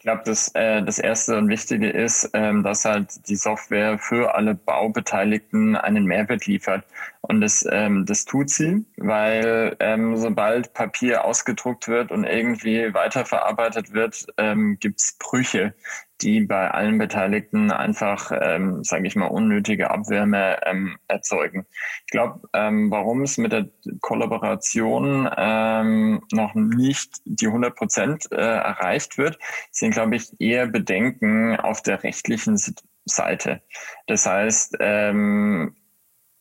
Ich 0.00 0.04
glaube, 0.04 0.22
das, 0.24 0.48
äh, 0.54 0.82
das 0.82 0.98
Erste 0.98 1.36
und 1.36 1.50
Wichtige 1.50 1.90
ist, 1.90 2.30
ähm, 2.32 2.62
dass 2.62 2.86
halt 2.86 3.28
die 3.28 3.36
Software 3.36 3.98
für 3.98 4.34
alle 4.34 4.54
Baubeteiligten 4.54 5.76
einen 5.76 6.06
Mehrwert 6.06 6.46
liefert. 6.46 6.86
Und 7.20 7.42
das, 7.42 7.68
ähm, 7.70 8.06
das 8.06 8.24
tut 8.24 8.48
sie, 8.48 8.86
weil 8.96 9.76
ähm, 9.78 10.16
sobald 10.16 10.72
Papier 10.72 11.26
ausgedruckt 11.26 11.86
wird 11.86 12.12
und 12.12 12.24
irgendwie 12.24 12.94
weiterverarbeitet 12.94 13.92
wird, 13.92 14.26
ähm, 14.38 14.78
gibt 14.80 15.02
Brüche 15.18 15.74
die 16.22 16.40
bei 16.40 16.70
allen 16.70 16.98
Beteiligten 16.98 17.70
einfach, 17.70 18.32
ähm, 18.40 18.84
sage 18.84 19.06
ich 19.06 19.16
mal, 19.16 19.26
unnötige 19.26 19.90
Abwärme 19.90 20.58
ähm, 20.66 20.98
erzeugen. 21.08 21.66
Ich 22.06 22.12
glaube, 22.12 22.40
ähm, 22.52 22.90
warum 22.90 23.22
es 23.22 23.38
mit 23.38 23.52
der 23.52 23.68
Kollaboration 24.00 25.28
ähm, 25.36 26.22
noch 26.32 26.54
nicht 26.54 27.20
die 27.24 27.46
100 27.46 27.74
Prozent 27.74 28.32
äh, 28.32 28.36
erreicht 28.36 29.18
wird, 29.18 29.38
sind, 29.70 29.92
glaube 29.92 30.16
ich, 30.16 30.28
eher 30.40 30.66
Bedenken 30.66 31.56
auf 31.56 31.82
der 31.82 32.02
rechtlichen 32.02 32.56
Seite. 33.04 33.62
Das 34.06 34.26
heißt, 34.26 34.76
ähm, 34.80 35.74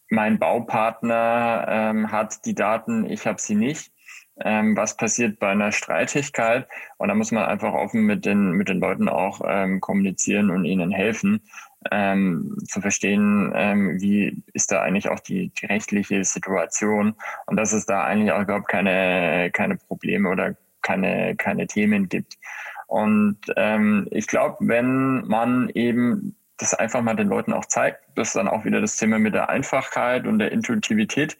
mein 0.09 0.39
Baupartner 0.39 1.65
ähm, 1.69 2.11
hat 2.11 2.45
die 2.45 2.55
Daten, 2.55 3.09
ich 3.09 3.25
habe 3.25 3.39
sie 3.41 3.55
nicht 3.55 3.91
ähm, 4.41 4.75
was 4.75 4.97
passiert 4.97 5.39
bei 5.39 5.49
einer 5.49 5.71
Streitigkeit. 5.71 6.67
Und 6.97 7.09
da 7.09 7.15
muss 7.15 7.31
man 7.31 7.45
einfach 7.45 7.73
offen 7.73 8.01
mit 8.03 8.25
den, 8.25 8.51
mit 8.51 8.69
den 8.69 8.79
Leuten 8.79 9.09
auch 9.09 9.41
ähm, 9.45 9.81
kommunizieren 9.81 10.49
und 10.49 10.65
ihnen 10.65 10.91
helfen, 10.91 11.41
ähm, 11.91 12.57
zu 12.67 12.81
verstehen, 12.81 13.51
ähm, 13.55 14.01
wie 14.01 14.43
ist 14.53 14.71
da 14.71 14.81
eigentlich 14.81 15.09
auch 15.09 15.19
die, 15.19 15.51
die 15.61 15.65
rechtliche 15.65 16.23
Situation 16.23 17.15
und 17.45 17.57
dass 17.57 17.73
es 17.73 17.85
da 17.85 18.03
eigentlich 18.03 18.31
auch 18.31 18.41
überhaupt 18.41 18.67
keine, 18.67 19.49
keine 19.51 19.77
Probleme 19.77 20.29
oder 20.29 20.55
keine, 20.81 21.35
keine 21.35 21.67
Themen 21.67 22.09
gibt. 22.09 22.37
Und 22.87 23.37
ähm, 23.55 24.07
ich 24.11 24.27
glaube, 24.27 24.57
wenn 24.61 25.25
man 25.27 25.69
eben 25.69 26.35
das 26.59 26.73
einfach 26.73 27.01
mal 27.01 27.15
den 27.15 27.27
Leuten 27.27 27.53
auch 27.53 27.65
zeigt, 27.65 28.01
das 28.15 28.29
ist 28.29 28.35
dann 28.35 28.47
auch 28.47 28.65
wieder 28.65 28.81
das 28.81 28.97
Thema 28.97 29.17
mit 29.17 29.33
der 29.33 29.49
Einfachheit 29.49 30.27
und 30.27 30.39
der 30.39 30.51
Intuitivität, 30.51 31.37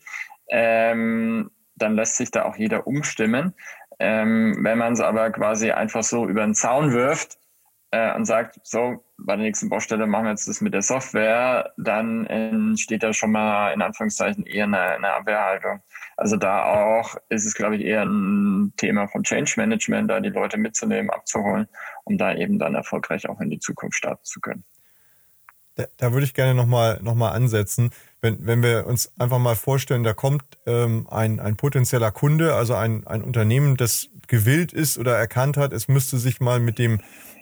ähm, 0.49 1.51
dann 1.75 1.95
lässt 1.95 2.17
sich 2.17 2.31
da 2.31 2.45
auch 2.45 2.55
jeder 2.55 2.87
umstimmen. 2.87 3.53
Ähm, 3.99 4.57
wenn 4.61 4.77
man 4.77 4.93
es 4.93 5.01
aber 5.01 5.29
quasi 5.31 5.71
einfach 5.71 6.03
so 6.03 6.27
über 6.27 6.41
den 6.41 6.55
Zaun 6.55 6.93
wirft 6.93 7.37
äh, 7.91 8.13
und 8.15 8.25
sagt, 8.25 8.59
so, 8.63 9.03
bei 9.17 9.35
der 9.35 9.43
nächsten 9.43 9.69
Baustelle 9.69 10.07
machen 10.07 10.25
wir 10.25 10.31
jetzt 10.31 10.47
das 10.47 10.61
mit 10.61 10.73
der 10.73 10.81
Software, 10.81 11.73
dann 11.77 12.25
entsteht 12.27 13.03
da 13.03 13.11
schon 13.13 13.31
mal 13.31 13.73
in 13.73 13.81
Anführungszeichen 13.81 14.45
eher 14.45 14.65
eine, 14.65 14.79
eine 14.79 15.11
Abwehrhaltung. 15.11 15.81
Also 16.15 16.37
da 16.37 16.63
auch 16.63 17.15
ist 17.27 17.45
es, 17.45 17.53
glaube 17.53 17.75
ich, 17.75 17.83
eher 17.83 18.03
ein 18.03 18.73
Thema 18.77 19.07
von 19.07 19.23
Change 19.23 19.53
Management, 19.57 20.09
da 20.09 20.21
die 20.21 20.29
Leute 20.29 20.57
mitzunehmen, 20.57 21.09
abzuholen, 21.09 21.67
um 22.05 22.17
da 22.17 22.33
eben 22.33 22.57
dann 22.57 22.75
erfolgreich 22.75 23.27
auch 23.27 23.41
in 23.41 23.49
die 23.49 23.59
Zukunft 23.59 23.97
starten 23.97 24.23
zu 24.23 24.39
können. 24.39 24.63
Da, 25.79 25.85
da 25.97 26.13
würde 26.13 26.25
ich 26.25 26.33
gerne 26.33 26.53
nochmal 26.53 26.99
noch 27.01 27.15
mal 27.15 27.31
ansetzen 27.31 27.91
wenn, 28.21 28.45
wenn 28.45 28.61
wir 28.61 28.85
uns 28.85 29.11
einfach 29.17 29.39
mal 29.39 29.55
vorstellen, 29.55 30.03
da 30.03 30.13
kommt 30.13 30.43
ähm, 30.65 31.07
ein, 31.09 31.39
ein 31.39 31.55
potenzieller 31.55 32.11
Kunde, 32.11 32.53
also 32.55 32.75
ein, 32.75 33.05
ein 33.07 33.23
Unternehmen, 33.23 33.77
das 33.77 34.09
gewillt 34.27 34.73
ist 34.73 34.97
oder 34.97 35.17
erkannt 35.17 35.57
hat, 35.57 35.73
es 35.73 35.87
müsste 35.87 36.17
sich 36.17 36.39
mal 36.39 36.59
mit 36.59 36.77
dem 36.77 36.99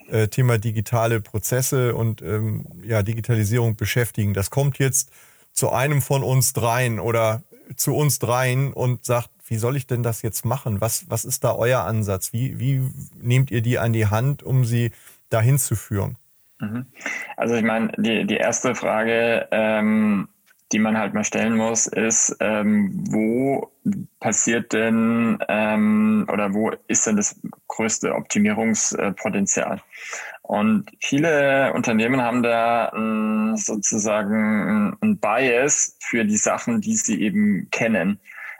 äh, 0.09 0.27
Thema 0.27 0.57
digitale 0.57 1.19
Prozesse 1.19 1.95
und 1.95 2.21
ähm, 2.21 2.65
ja, 2.83 3.03
Digitalisierung 3.03 3.75
beschäftigen. 3.75 4.33
Das 4.33 4.49
kommt 4.49 4.77
jetzt 4.79 5.11
zu 5.51 5.71
einem 5.71 6.01
von 6.01 6.23
uns 6.23 6.53
dreien 6.53 6.99
oder 6.99 7.43
zu 7.75 7.95
uns 7.95 8.19
dreien 8.19 8.71
und 8.71 9.03
sagt, 9.03 9.29
wie 9.47 9.57
soll 9.57 9.75
ich 9.75 9.87
denn 9.87 10.03
das 10.03 10.21
jetzt 10.21 10.45
machen? 10.45 10.79
Was, 10.79 11.09
was 11.09 11.25
ist 11.25 11.43
da 11.43 11.55
euer 11.55 11.81
Ansatz? 11.81 12.31
Wie, 12.33 12.59
wie 12.59 12.81
nehmt 13.15 13.49
ihr 13.49 13.61
die 13.61 13.79
an 13.79 13.93
die 13.93 14.07
Hand, 14.07 14.43
um 14.43 14.63
sie 14.63 14.91
dahin 15.29 15.57
zu 15.57 15.75
führen? 15.75 16.17
Mhm. 16.59 16.85
Also 17.35 17.55
ich 17.55 17.63
meine, 17.63 17.91
die, 17.97 18.25
die 18.25 18.37
erste 18.37 18.75
Frage, 18.75 19.47
ähm, 19.51 20.27
die 20.71 20.79
man 20.79 20.97
halt 20.97 21.13
mal 21.13 21.23
stellen 21.23 21.55
muss, 21.55 21.87
ist, 21.87 22.35
ähm, 22.41 22.91
wo 23.09 23.71
passiert 24.19 24.73
denn 24.73 25.37
ähm, 25.47 26.27
oder 26.31 26.53
wo 26.53 26.71
ist 26.87 27.07
denn 27.07 27.15
das 27.15 27.39
größte 27.67 28.13
Optimierungspotenzial? 28.13 29.81
Und 30.41 30.89
viele 31.01 31.73
Unternehmen 31.73 32.21
haben 32.21 32.43
da 32.43 32.91
ähm, 32.93 33.55
sozusagen 33.55 34.97
ein 35.01 35.19
Bias 35.19 35.97
für 36.01 36.25
die 36.25 36.37
Sachen, 36.37 36.81
die 36.81 36.95
sie 36.95 37.21
eben 37.21 37.69
kennen. 37.71 38.19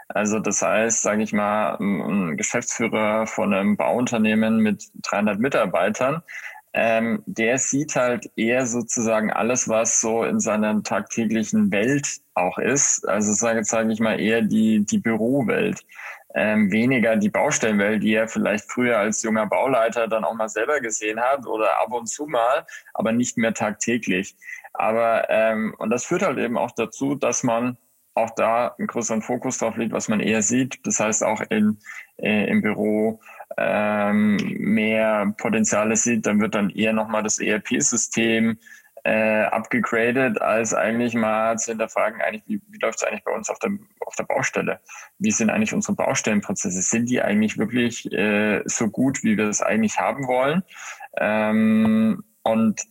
Also 0.10 0.39
das 0.39 0.62
heißt, 0.62 1.01
sage 1.01 1.23
ich 1.23 1.33
mal, 1.33 1.77
ein 1.79 2.38
Geschäftsführer 2.38 3.27
von 3.27 3.53
einem 3.53 3.75
Bauunternehmen 3.75 4.60
mit 4.60 4.86
300 5.03 5.39
Mitarbeitern, 5.39 6.21
ähm, 6.73 7.23
der 7.25 7.58
sieht 7.58 7.95
halt 7.95 8.30
eher 8.36 8.65
sozusagen 8.65 9.32
alles, 9.32 9.67
was 9.67 9.99
so 10.01 10.23
in 10.23 10.39
seiner 10.39 10.84
tagtäglichen 10.84 11.71
Welt 11.71 12.19
auch 12.34 12.58
ist. 12.58 13.08
Also 13.08 13.34
sage 13.34 13.63
sag 13.63 13.89
ich 13.89 13.99
mal 13.99 14.19
eher 14.19 14.41
die, 14.41 14.86
die 14.86 14.99
Bürowelt. 14.99 15.84
Ähm, 16.36 16.71
weniger 16.71 17.15
die 17.15 17.30
Baustellenwelt, 17.30 18.03
die 18.03 18.13
er 18.13 18.27
vielleicht 18.27 18.69
früher 18.69 18.99
als 18.99 19.23
junger 19.23 19.47
Bauleiter 19.47 20.08
dann 20.08 20.23
auch 20.23 20.36
mal 20.36 20.49
selber 20.49 20.80
gesehen 20.82 21.19
hat 21.19 21.47
oder 21.47 21.82
ab 21.82 21.91
und 21.91 22.08
zu 22.08 22.27
mal, 22.27 22.65
aber 22.93 23.12
nicht 23.12 23.38
mehr 23.38 23.53
tagtäglich. 23.53 24.36
Aber 24.73 25.27
ähm, 25.30 25.73
und 25.80 25.89
das 25.89 26.06
führt 26.06 26.21
halt 26.21 26.38
eben 26.38 26.58
auch 26.58 26.71
dazu, 26.71 27.15
dass 27.15 27.41
man 27.41 27.77
auch 28.13 28.32
da 28.32 28.75
einen 28.77 28.88
größeren 28.88 29.21
Fokus 29.21 29.60
drauf 29.60 29.77
legt, 29.77 29.93
was 29.93 30.10
man 30.10 30.19
eher 30.19 30.41
sieht. 30.41 30.86
Das 30.86 30.99
heißt 30.99 31.23
auch 31.23 31.41
in, 31.49 31.80
äh, 32.17 32.49
im 32.49 32.62
Büro 32.62 33.19
ähm, 33.58 34.38
mehr 34.60 35.34
Potenziale 35.38 35.96
sieht, 35.96 36.26
dann 36.26 36.39
wird 36.39 36.56
dann 36.56 36.70
eher 36.70 36.93
nochmal 36.93 37.24
das 37.24 37.39
ERP-System 37.39 38.58
äh, 39.04 39.43
abgegradet, 39.43 40.41
als 40.41 40.74
eigentlich 40.74 41.13
mal 41.13 41.58
zu 41.58 41.72
hinterfragen, 41.72 42.22
eigentlich, 42.22 42.43
wie, 42.48 42.62
wie 42.70 42.80
läuft 42.80 42.98
es 42.98 43.04
eigentlich 43.04 43.24
bei 43.24 43.32
uns 43.32 43.50
auf 43.50 43.58
der, 43.60 43.72
auf 44.02 44.15
der 44.15 44.26
Baustelle? 44.26 44.82
Wie 45.17 45.32
sind 45.32 45.50
eigentlich 45.50 45.74
unsere 45.74 45.96
Baustellenprozesse? 45.96 46.82
Sind 46.82 47.10
die 47.10 47.22
eigentlich 47.22 47.58
wirklich 47.58 48.12
äh, 48.12 48.62
so 48.65 48.89
gut, 48.89 49.24
wie 49.24 49.38
wir 49.38 49.48
es 49.48 49.62
eigentlich 49.62 49.98
haben 49.98 50.28
wollen? 50.28 50.62
Ähm, 51.17 52.24
und 52.43 52.82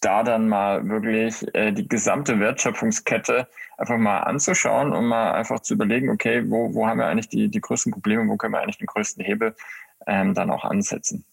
da 0.00 0.22
dann 0.22 0.48
mal 0.48 0.88
wirklich 0.88 1.44
äh, 1.54 1.72
die 1.72 1.88
gesamte 1.88 2.38
Wertschöpfungskette 2.38 3.48
einfach 3.78 3.98
mal 3.98 4.20
anzuschauen 4.20 4.92
und 4.92 5.06
mal 5.06 5.32
einfach 5.32 5.60
zu 5.60 5.74
überlegen, 5.74 6.10
okay, 6.10 6.44
wo, 6.48 6.72
wo 6.72 6.86
haben 6.86 6.98
wir 6.98 7.06
eigentlich 7.06 7.28
die, 7.28 7.48
die 7.48 7.60
größten 7.60 7.92
Probleme, 7.92 8.28
wo 8.28 8.36
können 8.36 8.54
wir 8.54 8.60
eigentlich 8.60 8.78
den 8.78 8.86
größten 8.86 9.24
Hebel 9.24 9.56
ähm, 10.06 10.34
dann 10.34 10.50
auch 10.50 10.64
ansetzen. 10.64 11.24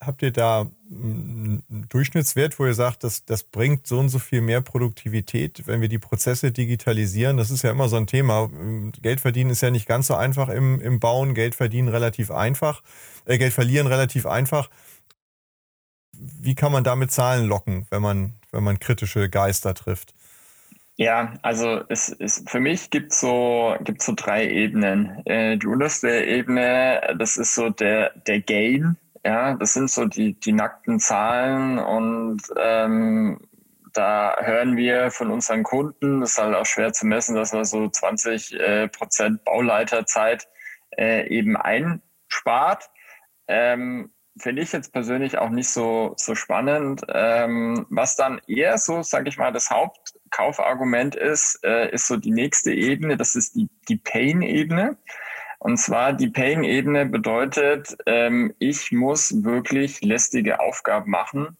Habt 0.00 0.20
ihr 0.20 0.32
da 0.32 0.66
einen 0.90 1.86
Durchschnittswert, 1.88 2.58
wo 2.58 2.66
ihr 2.66 2.74
sagt, 2.74 3.04
das, 3.04 3.24
das 3.24 3.42
bringt 3.42 3.86
so 3.86 3.98
und 3.98 4.10
so 4.10 4.18
viel 4.18 4.42
mehr 4.42 4.60
Produktivität, 4.60 5.66
wenn 5.66 5.80
wir 5.80 5.88
die 5.88 5.98
Prozesse 5.98 6.52
digitalisieren? 6.52 7.38
Das 7.38 7.50
ist 7.50 7.62
ja 7.62 7.70
immer 7.70 7.88
so 7.88 7.96
ein 7.96 8.06
Thema. 8.06 8.50
Geld 9.00 9.20
verdienen 9.20 9.50
ist 9.50 9.62
ja 9.62 9.70
nicht 9.70 9.86
ganz 9.86 10.08
so 10.08 10.14
einfach 10.14 10.50
im, 10.50 10.78
im 10.80 11.00
Bauen. 11.00 11.34
Geld 11.34 11.54
verdienen 11.54 11.88
relativ 11.88 12.30
einfach. 12.30 12.82
Äh, 13.24 13.38
Geld 13.38 13.54
verlieren 13.54 13.86
relativ 13.86 14.26
einfach. 14.26 14.68
Wie 16.12 16.54
kann 16.54 16.70
man 16.70 16.84
damit 16.84 17.10
Zahlen 17.10 17.46
locken, 17.46 17.86
wenn 17.88 18.02
man, 18.02 18.34
wenn 18.50 18.62
man 18.62 18.78
kritische 18.78 19.30
Geister 19.30 19.72
trifft? 19.72 20.14
Ja, 21.02 21.34
also 21.42 21.82
es 21.88 22.10
ist 22.10 22.48
für 22.48 22.60
mich 22.60 22.90
gibt 22.90 23.12
so 23.12 23.74
gibt 23.82 24.02
so 24.02 24.12
drei 24.14 24.48
Ebenen. 24.48 25.26
Äh, 25.26 25.56
die 25.58 25.66
unterste 25.66 26.08
Ebene, 26.08 27.16
das 27.18 27.36
ist 27.36 27.56
so 27.56 27.70
der 27.70 28.10
der 28.28 28.40
Gain. 28.40 28.96
Ja, 29.24 29.54
das 29.54 29.74
sind 29.74 29.90
so 29.90 30.04
die 30.04 30.38
die 30.38 30.52
nackten 30.52 31.00
Zahlen 31.00 31.80
und 31.80 32.40
ähm, 32.56 33.40
da 33.92 34.36
hören 34.42 34.76
wir 34.76 35.10
von 35.10 35.32
unseren 35.32 35.64
Kunden, 35.64 36.20
das 36.20 36.32
ist 36.32 36.38
halt 36.38 36.54
auch 36.54 36.66
schwer 36.66 36.92
zu 36.92 37.04
messen, 37.04 37.34
dass 37.34 37.52
man 37.52 37.64
so 37.64 37.88
20 37.88 38.60
äh, 38.60 38.86
Prozent 38.88 39.44
Bauleiterzeit 39.44 40.46
äh, 40.96 41.26
eben 41.28 41.56
einspart. 41.56 42.90
Ähm, 43.48 44.12
finde 44.36 44.62
ich 44.62 44.72
jetzt 44.72 44.92
persönlich 44.92 45.38
auch 45.38 45.50
nicht 45.50 45.68
so, 45.68 46.14
so 46.16 46.34
spannend. 46.34 47.02
Ähm, 47.08 47.86
was 47.90 48.16
dann 48.16 48.40
eher 48.46 48.78
so, 48.78 49.02
sage 49.02 49.28
ich 49.28 49.38
mal, 49.38 49.52
das 49.52 49.70
Hauptkaufargument 49.70 51.14
ist, 51.14 51.60
äh, 51.64 51.90
ist 51.92 52.06
so 52.06 52.16
die 52.16 52.30
nächste 52.30 52.72
Ebene, 52.72 53.16
das 53.16 53.36
ist 53.36 53.54
die, 53.54 53.68
die 53.88 53.96
Pain-Ebene. 53.96 54.96
Und 55.58 55.76
zwar 55.76 56.12
die 56.12 56.28
Pain-Ebene 56.28 57.06
bedeutet, 57.06 57.96
ähm, 58.06 58.52
ich 58.58 58.90
muss 58.90 59.44
wirklich 59.44 60.00
lästige 60.02 60.58
Aufgaben 60.60 61.10
machen, 61.10 61.56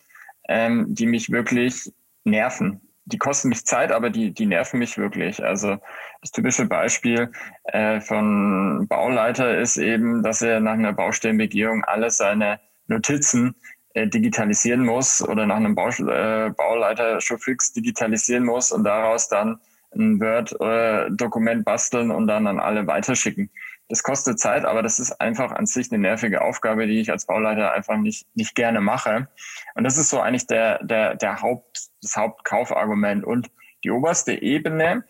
ähm, 0.48 0.86
die 0.88 1.06
mich 1.06 1.30
wirklich 1.30 1.92
nerven. 2.24 2.80
Die 3.04 3.18
kosten 3.18 3.48
mich 3.48 3.66
Zeit, 3.66 3.90
aber 3.90 4.10
die, 4.10 4.32
die 4.32 4.46
nerven 4.46 4.78
mich 4.78 4.96
wirklich. 4.96 5.44
Also 5.44 5.78
das 6.20 6.30
typische 6.30 6.66
Beispiel 6.66 7.32
äh, 7.64 8.00
von 8.00 8.86
Bauleiter 8.88 9.58
ist 9.58 9.76
eben, 9.76 10.22
dass 10.22 10.40
er 10.40 10.60
nach 10.60 10.74
einer 10.74 10.92
Baustellenbegehung 10.92 11.84
alle 11.84 12.10
seine 12.10 12.60
Notizen 12.86 13.56
äh, 13.94 14.06
digitalisieren 14.06 14.84
muss 14.84 15.20
oder 15.20 15.46
nach 15.46 15.56
einem 15.56 15.74
Bau, 15.74 15.88
äh, 15.88 16.50
Bauleiter 16.50 17.20
schon 17.20 17.38
fix 17.38 17.72
digitalisieren 17.72 18.44
muss 18.44 18.70
und 18.70 18.84
daraus 18.84 19.28
dann 19.28 19.58
ein 19.94 20.20
Word-Dokument 20.20 21.64
basteln 21.64 22.10
und 22.10 22.26
dann 22.26 22.46
an 22.46 22.58
alle 22.58 22.86
weiterschicken. 22.86 23.50
Das 23.92 24.02
kostet 24.02 24.38
Zeit, 24.40 24.64
aber 24.64 24.82
das 24.82 24.98
ist 24.98 25.20
einfach 25.20 25.52
an 25.52 25.66
sich 25.66 25.92
eine 25.92 26.00
nervige 26.00 26.40
Aufgabe, 26.40 26.86
die 26.86 26.98
ich 26.98 27.10
als 27.10 27.26
Bauleiter 27.26 27.72
einfach 27.72 27.98
nicht, 27.98 28.26
nicht 28.34 28.54
gerne 28.54 28.80
mache. 28.80 29.28
Und 29.74 29.84
das 29.84 29.98
ist 29.98 30.08
so 30.08 30.18
eigentlich 30.18 30.46
der, 30.46 30.82
der, 30.82 31.14
der 31.14 31.42
Haupt, 31.42 31.90
das 32.00 32.16
Hauptkaufargument. 32.16 33.22
Und 33.22 33.50
die 33.84 33.90
oberste 33.90 34.40
Ebene 34.40 35.04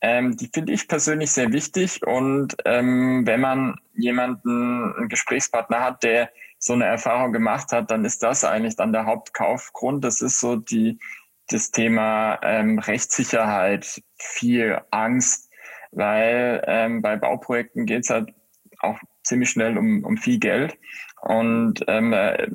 ähm, 0.00 0.36
die 0.36 0.48
finde 0.52 0.72
ich 0.72 0.86
persönlich 0.86 1.32
sehr 1.32 1.52
wichtig. 1.52 2.06
Und 2.06 2.56
ähm, 2.64 3.26
wenn 3.26 3.40
man 3.40 3.80
jemanden, 3.94 4.94
einen 4.96 5.08
Gesprächspartner 5.08 5.80
hat, 5.80 6.04
der 6.04 6.30
so 6.58 6.72
eine 6.72 6.84
Erfahrung 6.84 7.32
gemacht 7.32 7.72
hat, 7.72 7.90
dann 7.90 8.04
ist 8.04 8.22
das 8.22 8.44
eigentlich 8.44 8.76
dann 8.76 8.92
der 8.92 9.06
Hauptkaufgrund. 9.06 10.04
Das 10.04 10.20
ist 10.20 10.38
so 10.38 10.54
die, 10.54 11.00
das 11.48 11.72
Thema 11.72 12.38
ähm, 12.42 12.78
Rechtssicherheit, 12.78 14.02
viel 14.16 14.80
Angst, 14.90 15.47
weil 15.92 16.62
ähm, 16.66 17.02
bei 17.02 17.16
Bauprojekten 17.16 17.86
geht 17.86 18.04
es 18.04 18.10
halt 18.10 18.32
auch 18.80 18.98
ziemlich 19.24 19.50
schnell 19.50 19.76
um, 19.76 20.04
um 20.04 20.16
viel 20.16 20.38
Geld. 20.38 20.76
Und 21.22 21.84
ähm, 21.88 22.12
äh, 22.12 22.48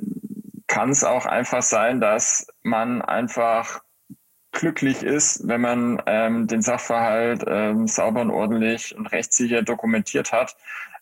kann 0.66 0.90
es 0.90 1.04
auch 1.04 1.26
einfach 1.26 1.62
sein, 1.62 2.00
dass 2.00 2.46
man 2.62 3.02
einfach 3.02 3.82
glücklich 4.52 5.02
ist, 5.02 5.46
wenn 5.46 5.60
man 5.60 6.02
ähm, 6.06 6.46
den 6.46 6.62
Sachverhalt 6.62 7.44
ähm, 7.46 7.86
sauber 7.86 8.22
und 8.22 8.30
ordentlich 8.30 8.96
und 8.96 9.06
rechtssicher 9.06 9.62
dokumentiert 9.62 10.32
hat, 10.32 10.56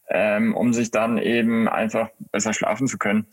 ähm, 0.09 0.55
um 0.55 0.73
sich 0.73 0.90
dann 0.90 1.18
eben 1.18 1.68
einfach 1.68 2.09
besser 2.33 2.53
schlafen 2.53 2.88
zu 2.88 2.99
können. 2.99 3.27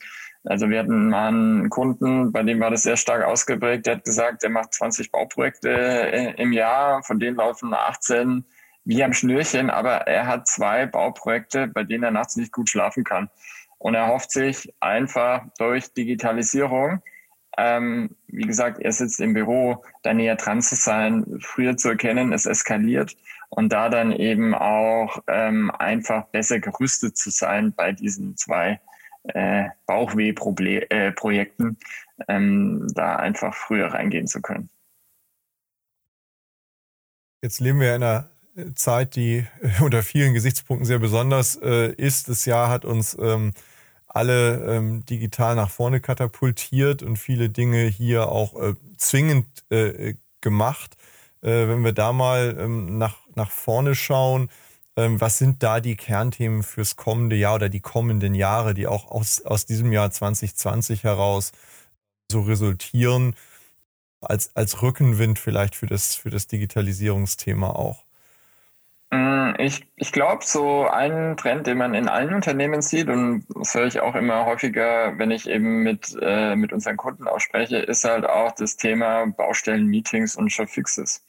Also 0.46 0.70
wir 0.70 0.80
hatten 0.80 1.10
mal 1.10 1.28
einen 1.28 1.70
Kunden, 1.70 2.32
bei 2.32 2.44
dem 2.44 2.60
war 2.60 2.72
das 2.72 2.84
sehr 2.84 2.96
stark 2.96 3.24
ausgeprägt, 3.26 3.86
der 3.86 3.98
hat 3.98 4.06
gesagt, 4.06 4.44
er 4.44 4.50
macht 4.50 4.74
20 4.74 5.12
Bauprojekte 5.12 5.70
äh, 5.70 6.34
im 6.42 6.54
Jahr, 6.54 7.04
von 7.04 7.20
denen 7.20 7.38
laufen 7.38 7.74
18 7.74 8.46
wie 8.86 9.04
am 9.04 9.14
Schnürchen, 9.14 9.70
aber 9.70 10.08
er 10.08 10.28
hat 10.28 10.48
zwei 10.48 10.86
Bauprojekte, 10.86 11.68
bei 11.68 11.84
denen 11.84 12.04
er 12.04 12.12
nachts 12.12 12.36
nicht 12.36 12.52
gut 12.52 12.70
schlafen 12.70 13.04
kann. 13.04 13.30
Und 13.78 13.96
er 13.96 14.08
hofft 14.08 14.32
sich 14.32 14.74
einfach 14.80 15.46
durch 15.58 15.94
Digitalisierung, 15.94 17.02
ähm, 17.60 18.16
wie 18.28 18.46
gesagt, 18.46 18.80
er 18.80 18.92
sitzt 18.94 19.20
im 19.20 19.34
Büro, 19.34 19.84
da 20.04 20.14
näher 20.14 20.36
dran 20.36 20.62
zu 20.62 20.76
sein, 20.76 21.40
früher 21.42 21.76
zu 21.76 21.90
erkennen, 21.90 22.32
es 22.32 22.46
eskaliert 22.46 23.18
und 23.50 23.74
da 23.74 23.90
dann 23.90 24.14
eben 24.14 24.56
auch 24.56 25.22
ähm, 25.28 25.70
einfach 25.72 26.26
besser 26.28 26.60
gerüstet 26.60 27.18
zu 27.18 27.32
sein 27.32 27.74
bei 27.74 27.92
diesen 27.92 28.38
zwei 28.38 28.80
äh, 29.24 29.66
Bauchweh-Projekten, 29.88 31.78
äh, 32.20 32.34
ähm, 32.34 32.88
da 32.94 33.18
einfach 33.18 33.54
früher 33.54 33.88
reingehen 33.88 34.28
zu 34.28 34.42
können. 34.42 34.70
Jetzt 37.42 37.60
leben 37.60 37.80
wir 37.80 37.96
in 37.96 38.04
einer 38.04 38.30
Zeit, 38.76 39.16
die 39.16 39.46
unter 39.82 40.04
vielen 40.04 40.34
Gesichtspunkten 40.34 40.86
sehr 40.86 41.00
besonders 41.00 41.56
äh, 41.56 41.94
ist. 41.94 42.30
Das 42.30 42.46
Jahr 42.46 42.70
hat 42.70 42.86
uns 42.86 43.18
ähm, 43.20 43.52
alle 44.08 44.76
ähm, 44.76 45.06
digital 45.06 45.56
nach 45.56 45.70
vorne 45.70 46.02
katapultiert 46.02 47.04
und 47.04 47.18
viele 47.18 47.50
Dinge 47.50 47.86
hier 47.86 48.30
auch 48.30 48.60
äh, 48.60 48.76
zwingend 48.98 49.46
äh, 49.70 50.16
gemacht. 50.42 50.98
Äh, 51.42 51.68
wenn 51.68 51.84
wir 51.84 51.94
da 51.94 52.12
mal 52.12 52.58
ähm, 52.60 52.98
nach, 52.98 53.18
nach 53.36 53.52
vorne 53.52 53.96
schauen, 53.96 54.50
ähm, 54.98 55.22
was 55.22 55.38
sind 55.38 55.64
da 55.64 55.80
die 55.80 55.96
Kernthemen 55.96 56.64
fürs 56.64 56.96
kommende 56.96 57.36
Jahr 57.36 57.56
oder 57.56 57.70
die 57.70 57.80
kommenden 57.80 58.36
Jahre, 58.36 58.74
die 58.74 58.88
auch 58.88 59.10
aus, 59.10 59.42
aus 59.46 59.66
diesem 59.66 59.94
Jahr 59.94 60.12
2020 60.12 61.04
heraus 61.04 61.52
so 62.32 62.42
resultieren, 62.42 63.36
als, 64.22 64.56
als 64.56 64.82
Rückenwind 64.82 65.40
vielleicht 65.40 65.76
für 65.76 65.88
das, 65.88 66.16
für 66.16 66.30
das 66.30 66.48
Digitalisierungsthema 66.48 67.70
auch? 67.70 68.09
Mm, 69.12 69.54
ich, 69.58 69.88
ich 69.96 70.12
glaube, 70.12 70.46
so 70.46 70.88
ein 70.88 71.36
Trend, 71.36 71.66
den 71.66 71.80
man 71.80 71.96
in 71.96 72.08
allen 72.08 72.34
Unternehmen 72.34 72.82
sieht, 72.82 73.10
und 73.10 73.46
das 73.56 73.74
höre 73.74 73.88
ich 73.88 74.00
auch 74.02 74.16
immer 74.16 74.46
häufiger, 74.46 75.18
wenn 75.18 75.32
ich 75.32 75.50
eben 75.50 75.82
mit, 75.82 76.16
äh, 76.22 76.56
mit 76.56 76.72
unseren 76.74 76.98
Kunden 76.98 77.28
ausspreche, 77.28 77.78
ist 77.78 78.04
halt 78.04 78.26
auch 78.26 78.52
das 78.52 78.78
Thema 78.78 79.26
Baustellen-Meetings 79.26 80.36
und 80.36 80.52
Showfixes. 80.52 81.26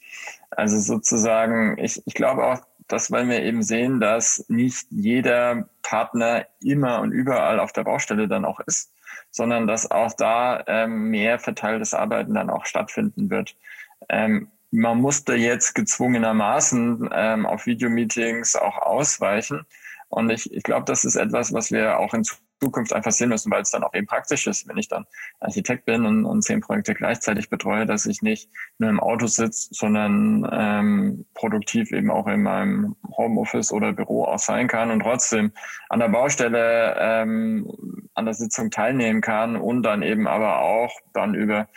Also 0.51 0.79
sozusagen, 0.79 1.77
ich, 1.79 2.01
ich 2.05 2.13
glaube 2.13 2.45
auch, 2.45 2.61
dass 2.87 3.11
weil 3.11 3.27
wir 3.27 3.41
eben 3.41 3.63
sehen, 3.63 3.99
dass 3.99 4.45
nicht 4.49 4.87
jeder 4.91 5.69
Partner 5.81 6.45
immer 6.61 7.01
und 7.01 7.11
überall 7.11 7.59
auf 7.59 7.71
der 7.71 7.83
Baustelle 7.83 8.27
dann 8.27 8.45
auch 8.45 8.59
ist, 8.61 8.93
sondern 9.31 9.65
dass 9.65 9.89
auch 9.89 10.13
da 10.13 10.63
ähm, 10.67 11.09
mehr 11.09 11.39
verteiltes 11.39 11.93
Arbeiten 11.93 12.33
dann 12.33 12.49
auch 12.49 12.65
stattfinden 12.65 13.29
wird. 13.29 13.55
Ähm, 14.09 14.49
man 14.71 14.99
musste 14.99 15.35
jetzt 15.35 15.75
gezwungenermaßen 15.75 17.09
ähm, 17.13 17.45
auf 17.45 17.65
Videomeetings 17.65 18.55
auch 18.55 18.77
ausweichen. 18.77 19.65
Und 20.09 20.29
ich, 20.29 20.51
ich 20.51 20.63
glaube, 20.63 20.85
das 20.85 21.05
ist 21.05 21.15
etwas, 21.15 21.53
was 21.53 21.71
wir 21.71 21.99
auch 21.99 22.13
in 22.13 22.23
Zukunft 22.61 22.93
einfach 22.93 23.11
sehen 23.11 23.29
müssen, 23.29 23.51
weil 23.51 23.63
es 23.63 23.71
dann 23.71 23.83
auch 23.83 23.93
eben 23.93 24.05
praktisch 24.05 24.45
ist, 24.45 24.67
wenn 24.67 24.77
ich 24.77 24.87
dann 24.87 25.05
Architekt 25.39 25.85
bin 25.85 26.05
und, 26.05 26.25
und 26.25 26.43
zehn 26.43 26.61
Projekte 26.61 26.93
gleichzeitig 26.93 27.49
betreue, 27.49 27.85
dass 27.85 28.05
ich 28.05 28.21
nicht 28.21 28.49
nur 28.77 28.89
im 28.89 28.99
Auto 28.99 29.25
sitze, 29.25 29.69
sondern 29.71 30.47
ähm, 30.51 31.25
produktiv 31.33 31.91
eben 31.91 32.11
auch 32.11 32.27
in 32.27 32.43
meinem 32.43 32.95
Homeoffice 33.17 33.71
oder 33.71 33.93
Büro 33.93 34.25
auch 34.25 34.39
sein 34.39 34.67
kann 34.67 34.91
und 34.91 34.99
trotzdem 34.99 35.51
an 35.89 35.99
der 35.99 36.09
Baustelle 36.09 36.95
ähm, 36.99 38.09
an 38.13 38.25
der 38.25 38.33
Sitzung 38.35 38.69
teilnehmen 38.69 39.21
kann 39.21 39.55
und 39.55 39.83
dann 39.83 40.03
eben 40.03 40.27
aber 40.27 40.59
auch 40.59 40.91
dann 41.13 41.33
über 41.33 41.67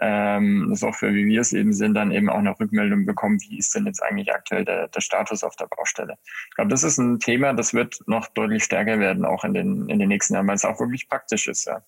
ähm, 0.00 0.74
Software, 0.74 1.14
wie 1.14 1.26
wir 1.26 1.40
es 1.40 1.52
eben 1.52 1.72
sind, 1.72 1.94
dann 1.94 2.12
eben 2.12 2.28
auch 2.28 2.38
eine 2.38 2.58
Rückmeldung 2.58 3.06
bekommen, 3.06 3.40
wie 3.40 3.58
ist 3.58 3.74
denn 3.74 3.86
jetzt 3.86 4.02
eigentlich 4.02 4.32
aktuell 4.32 4.64
der, 4.64 4.88
der 4.88 5.00
Status 5.00 5.42
auf 5.42 5.56
der 5.56 5.66
Baustelle. 5.66 6.18
Ich 6.50 6.54
glaube, 6.56 6.70
das 6.70 6.82
ist 6.82 6.98
ein 6.98 7.20
Thema, 7.20 7.54
das 7.54 7.72
wird 7.72 8.00
noch 8.06 8.28
deutlich 8.28 8.64
stärker 8.64 8.98
werden, 8.98 9.24
auch 9.24 9.44
in 9.44 9.54
den, 9.54 9.88
in 9.88 9.98
den 9.98 10.08
nächsten 10.08 10.34
Jahren, 10.34 10.46
weil 10.46 10.56
es 10.56 10.64
auch 10.64 10.78
wirklich 10.78 11.08
praktisch 11.08 11.48
ist. 11.48 11.66
Ja. 11.66 11.82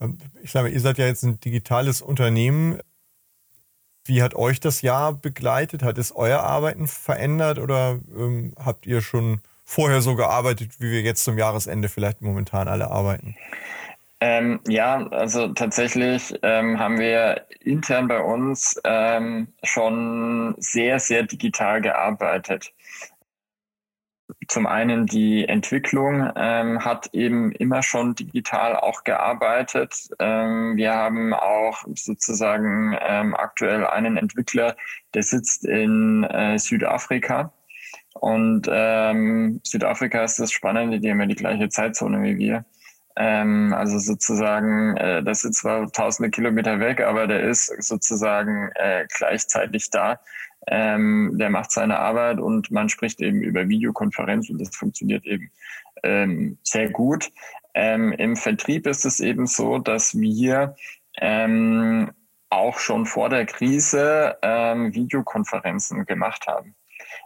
Ähm, 0.00 0.18
ich 0.42 0.50
sage, 0.50 0.68
ihr 0.68 0.80
seid 0.80 0.98
ja 0.98 1.06
jetzt 1.06 1.22
ein 1.22 1.40
digitales 1.40 2.02
Unternehmen. 2.02 2.78
Wie 4.04 4.22
hat 4.22 4.34
euch 4.34 4.60
das 4.60 4.82
Jahr 4.82 5.14
begleitet? 5.14 5.82
Hat 5.82 5.96
es 5.96 6.14
euer 6.14 6.40
Arbeiten 6.40 6.86
verändert 6.86 7.58
oder 7.58 8.00
ähm, 8.14 8.52
habt 8.62 8.86
ihr 8.86 9.00
schon 9.00 9.40
vorher 9.64 10.02
so 10.02 10.14
gearbeitet, 10.14 10.78
wie 10.78 10.90
wir 10.90 11.00
jetzt 11.00 11.24
zum 11.24 11.38
Jahresende 11.38 11.88
vielleicht 11.88 12.20
momentan 12.20 12.68
alle 12.68 12.90
arbeiten? 12.90 13.34
Ähm, 14.20 14.60
ja, 14.68 15.06
also 15.08 15.48
tatsächlich 15.48 16.34
ähm, 16.42 16.78
haben 16.78 16.98
wir 16.98 17.46
intern 17.60 18.08
bei 18.08 18.20
uns 18.20 18.80
ähm, 18.84 19.48
schon 19.62 20.54
sehr, 20.58 20.98
sehr 21.00 21.24
digital 21.24 21.80
gearbeitet. 21.82 22.72
Zum 24.48 24.66
einen 24.66 25.06
die 25.06 25.46
Entwicklung 25.46 26.30
ähm, 26.36 26.82
hat 26.82 27.10
eben 27.12 27.52
immer 27.52 27.82
schon 27.82 28.14
digital 28.14 28.76
auch 28.76 29.04
gearbeitet. 29.04 30.08
Ähm, 30.18 30.76
wir 30.76 30.94
haben 30.94 31.34
auch 31.34 31.84
sozusagen 31.94 32.96
ähm, 33.02 33.34
aktuell 33.34 33.86
einen 33.86 34.16
Entwickler, 34.16 34.76
der 35.12 35.22
sitzt 35.22 35.66
in 35.66 36.24
äh, 36.24 36.58
Südafrika. 36.58 37.52
Und 38.14 38.66
Südafrika 38.66 40.24
ist 40.24 40.38
das 40.38 40.52
Spannende, 40.52 41.00
die 41.00 41.10
haben 41.10 41.20
ja 41.20 41.26
die 41.26 41.34
gleiche 41.34 41.68
Zeitzone 41.68 42.22
wie 42.22 42.38
wir. 42.38 42.64
Ähm, 43.16 43.72
also 43.72 43.98
sozusagen, 43.98 44.96
äh, 44.96 45.22
das 45.22 45.44
ist 45.44 45.60
zwar 45.60 45.90
tausende 45.92 46.30
Kilometer 46.30 46.80
weg, 46.80 47.00
aber 47.00 47.26
der 47.26 47.40
ist 47.42 47.66
sozusagen 47.82 48.70
äh, 48.74 49.06
gleichzeitig 49.16 49.90
da. 49.90 50.20
Ähm, 50.66 51.32
der 51.34 51.50
macht 51.50 51.70
seine 51.70 51.98
Arbeit 51.98 52.40
und 52.40 52.70
man 52.70 52.88
spricht 52.88 53.20
eben 53.20 53.42
über 53.42 53.68
Videokonferenz 53.68 54.48
und 54.48 54.60
das 54.60 54.74
funktioniert 54.74 55.24
eben 55.26 55.50
ähm, 56.02 56.58
sehr 56.62 56.90
gut. 56.90 57.30
Ähm, 57.74 58.12
Im 58.12 58.36
Vertrieb 58.36 58.86
ist 58.86 59.04
es 59.04 59.20
eben 59.20 59.46
so, 59.46 59.78
dass 59.78 60.18
wir 60.18 60.74
ähm, 61.20 62.10
auch 62.50 62.78
schon 62.78 63.04
vor 63.06 63.28
der 63.28 63.46
Krise 63.46 64.36
ähm, 64.42 64.94
Videokonferenzen 64.94 66.06
gemacht 66.06 66.46
haben. 66.46 66.74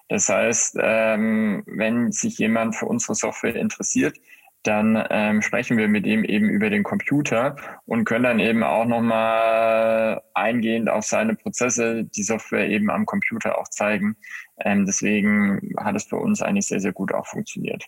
Das 0.08 0.28
heißt, 0.28 0.78
ähm, 0.80 1.62
wenn 1.66 2.12
sich 2.12 2.38
jemand 2.38 2.76
für 2.76 2.86
unsere 2.86 3.14
Software 3.14 3.56
interessiert, 3.56 4.18
dann 4.64 5.02
ähm, 5.10 5.40
sprechen 5.40 5.76
wir 5.76 5.88
mit 5.88 6.06
ihm 6.06 6.24
eben 6.24 6.48
über 6.48 6.68
den 6.68 6.82
Computer 6.82 7.56
und 7.86 8.04
können 8.04 8.24
dann 8.24 8.40
eben 8.40 8.62
auch 8.62 8.84
nochmal 8.84 10.22
eingehend 10.34 10.90
auf 10.90 11.04
seine 11.04 11.36
Prozesse, 11.36 12.04
die 12.04 12.22
Software 12.22 12.68
eben 12.68 12.90
am 12.90 13.06
Computer 13.06 13.58
auch 13.58 13.68
zeigen. 13.68 14.16
Ähm, 14.58 14.84
deswegen 14.84 15.74
hat 15.78 15.96
es 15.96 16.04
für 16.04 16.16
uns 16.16 16.42
eigentlich 16.42 16.66
sehr, 16.66 16.80
sehr 16.80 16.92
gut 16.92 17.14
auch 17.14 17.26
funktioniert. 17.26 17.84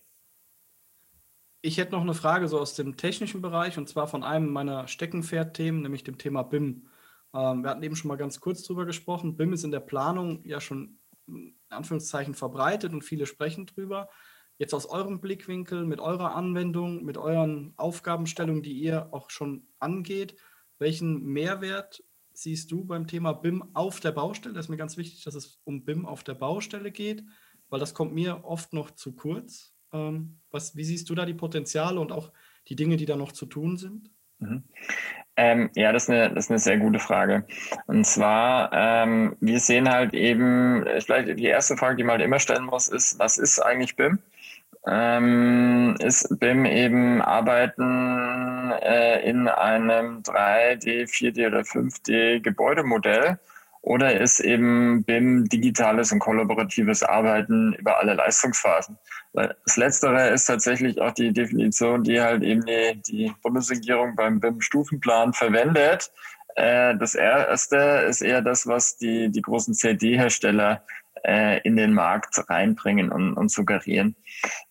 Ich 1.62 1.76
hätte 1.76 1.92
noch 1.92 2.00
eine 2.00 2.14
Frage 2.14 2.48
so 2.48 2.58
aus 2.58 2.74
dem 2.74 2.96
technischen 2.96 3.42
Bereich 3.42 3.76
und 3.76 3.88
zwar 3.88 4.06
von 4.08 4.22
einem 4.24 4.48
meiner 4.48 4.88
Steckenpferd-Themen, 4.88 5.82
nämlich 5.82 6.04
dem 6.04 6.16
Thema 6.16 6.42
BIM. 6.42 6.88
Ähm, 7.34 7.62
wir 7.62 7.70
hatten 7.70 7.82
eben 7.82 7.96
schon 7.96 8.08
mal 8.08 8.16
ganz 8.16 8.40
kurz 8.40 8.62
drüber 8.62 8.86
gesprochen. 8.86 9.36
BIM 9.36 9.52
ist 9.52 9.64
in 9.64 9.70
der 9.70 9.80
Planung 9.80 10.42
ja 10.44 10.60
schon 10.60 10.98
in 11.26 11.54
Anführungszeichen 11.68 12.34
verbreitet 12.34 12.92
und 12.92 13.02
viele 13.02 13.26
sprechen 13.26 13.66
drüber. 13.66 14.08
Jetzt 14.60 14.74
aus 14.74 14.84
eurem 14.84 15.22
Blickwinkel, 15.22 15.86
mit 15.86 16.00
eurer 16.00 16.34
Anwendung, 16.34 17.02
mit 17.02 17.16
euren 17.16 17.72
Aufgabenstellungen, 17.78 18.62
die 18.62 18.74
ihr 18.74 19.08
auch 19.10 19.30
schon 19.30 19.66
angeht, 19.78 20.36
welchen 20.78 21.24
Mehrwert 21.24 22.04
siehst 22.34 22.70
du 22.70 22.84
beim 22.84 23.06
Thema 23.06 23.32
BIM 23.32 23.70
auf 23.72 24.00
der 24.00 24.12
Baustelle? 24.12 24.54
Das 24.54 24.66
ist 24.66 24.68
mir 24.68 24.76
ganz 24.76 24.98
wichtig, 24.98 25.24
dass 25.24 25.34
es 25.34 25.62
um 25.64 25.86
BIM 25.86 26.04
auf 26.04 26.24
der 26.24 26.34
Baustelle 26.34 26.90
geht, 26.90 27.24
weil 27.70 27.80
das 27.80 27.94
kommt 27.94 28.12
mir 28.12 28.44
oft 28.44 28.74
noch 28.74 28.90
zu 28.90 29.16
kurz. 29.16 29.72
Ähm, 29.94 30.40
was, 30.50 30.76
wie 30.76 30.84
siehst 30.84 31.08
du 31.08 31.14
da 31.14 31.24
die 31.24 31.32
Potenziale 31.32 31.98
und 31.98 32.12
auch 32.12 32.30
die 32.68 32.76
Dinge, 32.76 32.98
die 32.98 33.06
da 33.06 33.16
noch 33.16 33.32
zu 33.32 33.46
tun 33.46 33.78
sind? 33.78 34.10
Mhm. 34.40 34.64
Ähm, 35.36 35.70
ja, 35.74 35.90
das 35.90 36.02
ist, 36.02 36.10
eine, 36.10 36.34
das 36.34 36.44
ist 36.44 36.50
eine 36.50 36.58
sehr 36.58 36.76
gute 36.76 36.98
Frage. 36.98 37.46
Und 37.86 38.04
zwar, 38.04 38.70
ähm, 38.74 39.38
wir 39.40 39.58
sehen 39.58 39.88
halt 39.88 40.12
eben, 40.12 40.84
vielleicht 41.00 41.38
die 41.38 41.44
erste 41.46 41.78
Frage, 41.78 41.96
die 41.96 42.04
man 42.04 42.18
halt 42.18 42.26
immer 42.26 42.40
stellen 42.40 42.66
muss, 42.66 42.88
ist, 42.88 43.18
was 43.18 43.38
ist 43.38 43.58
eigentlich 43.58 43.96
BIM? 43.96 44.18
Ähm, 44.86 45.96
ist 46.00 46.38
BIM 46.40 46.64
eben 46.64 47.20
Arbeiten 47.20 48.72
äh, 48.80 49.28
in 49.28 49.48
einem 49.48 50.22
3D, 50.22 51.04
4D 51.04 51.46
oder 51.46 51.60
5D 51.60 52.40
Gebäudemodell 52.40 53.38
oder 53.82 54.20
ist 54.20 54.40
eben 54.40 55.04
BIM 55.04 55.48
digitales 55.48 56.12
und 56.12 56.18
kollaboratives 56.18 57.02
Arbeiten 57.02 57.74
über 57.74 57.98
alle 57.98 58.14
Leistungsphasen? 58.14 58.98
Das 59.32 59.76
Letztere 59.76 60.28
ist 60.30 60.46
tatsächlich 60.46 61.00
auch 61.00 61.12
die 61.12 61.32
Definition, 61.32 62.02
die 62.02 62.20
halt 62.20 62.42
eben 62.42 62.64
die, 62.64 63.00
die 63.06 63.32
Bundesregierung 63.42 64.16
beim 64.16 64.40
BIM-Stufenplan 64.40 65.32
verwendet. 65.32 66.10
Äh, 66.56 66.96
das 66.96 67.14
erste 67.14 67.76
ist 68.08 68.22
eher 68.22 68.42
das, 68.42 68.66
was 68.66 68.96
die, 68.96 69.30
die 69.30 69.42
großen 69.42 69.72
CD-Hersteller 69.72 70.72
äh, 70.72 70.99
in 71.22 71.76
den 71.76 71.92
Markt 71.92 72.42
reinbringen 72.48 73.10
und, 73.10 73.34
und 73.34 73.50
suggerieren. 73.50 74.16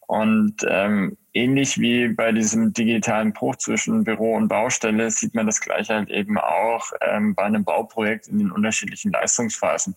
Und 0.08 0.66
ähm, 0.68 1.18
ähnlich 1.34 1.80
wie 1.80 2.08
bei 2.08 2.32
diesem 2.32 2.74
digitalen 2.74 3.34
Bruch 3.34 3.58
zwischen 3.58 4.04
Büro 4.04 4.34
und 4.34 4.48
Baustelle 4.48 5.12
sieht 5.12 5.36
man 5.36 5.46
das 5.46 5.62
gleiche 5.62 5.94
halt 5.94 6.10
eben 6.10 6.38
auch 6.40 6.92
ähm, 7.02 7.36
bei 7.36 7.44
einem 7.44 7.64
Bauprojekt 7.64 8.28
in 8.28 8.40
den 8.40 8.52
unterschiedlichen 8.52 9.12
Leistungsphasen. 9.12 9.96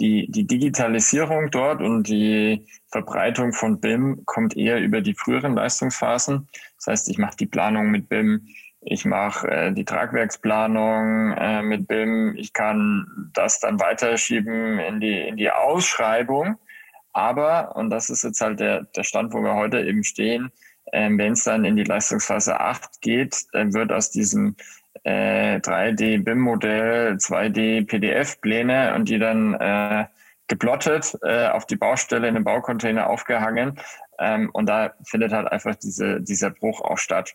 Die, 0.00 0.30
die 0.30 0.46
Digitalisierung 0.46 1.50
dort 1.50 1.80
und 1.80 2.08
die 2.08 2.66
Verbreitung 2.90 3.52
von 3.52 3.80
BIM 3.80 4.22
kommt 4.24 4.56
eher 4.56 4.80
über 4.80 5.00
die 5.00 5.14
früheren 5.14 5.54
Leistungsphasen. 5.54 6.48
Das 6.78 6.86
heißt, 6.86 7.08
ich 7.10 7.18
mache 7.18 7.36
die 7.36 7.46
Planung 7.46 7.90
mit 7.90 8.08
BIM, 8.08 8.48
ich 8.84 9.04
mache 9.04 9.48
äh, 9.48 9.72
die 9.72 9.84
Tragwerksplanung 9.84 11.32
äh, 11.32 11.62
mit 11.62 11.88
BIM, 11.88 12.34
ich 12.36 12.52
kann 12.52 13.30
das 13.32 13.60
dann 13.60 13.80
weiterschieben 13.80 14.78
in 14.78 15.00
die, 15.00 15.20
in 15.20 15.36
die 15.36 15.50
Ausschreibung. 15.50 16.56
Aber, 17.12 17.76
und 17.76 17.90
das 17.90 18.10
ist 18.10 18.24
jetzt 18.24 18.40
halt 18.40 18.60
der, 18.60 18.82
der 18.96 19.04
Stand, 19.04 19.32
wo 19.32 19.40
wir 19.40 19.54
heute 19.54 19.80
eben 19.80 20.04
stehen, 20.04 20.50
ähm, 20.92 21.16
wenn 21.18 21.32
es 21.32 21.44
dann 21.44 21.64
in 21.64 21.76
die 21.76 21.84
Leistungsphase 21.84 22.60
8 22.60 23.00
geht, 23.00 23.36
dann 23.52 23.72
wird 23.72 23.92
aus 23.92 24.10
diesem 24.10 24.56
äh, 25.04 25.56
3D-BIM-Modell 25.56 27.16
2D-PDF-Pläne 27.16 28.94
und 28.94 29.08
die 29.08 29.18
dann 29.18 29.54
äh, 29.54 30.06
geplottet 30.48 31.16
äh, 31.22 31.48
auf 31.48 31.66
die 31.66 31.76
Baustelle 31.76 32.28
in 32.28 32.34
den 32.34 32.44
Baucontainer 32.44 33.08
aufgehangen. 33.08 33.78
Ähm, 34.18 34.50
und 34.52 34.66
da 34.66 34.94
findet 35.04 35.32
halt 35.32 35.50
einfach 35.50 35.74
diese, 35.76 36.20
dieser 36.20 36.50
Bruch 36.50 36.80
auch 36.80 36.98
statt. 36.98 37.34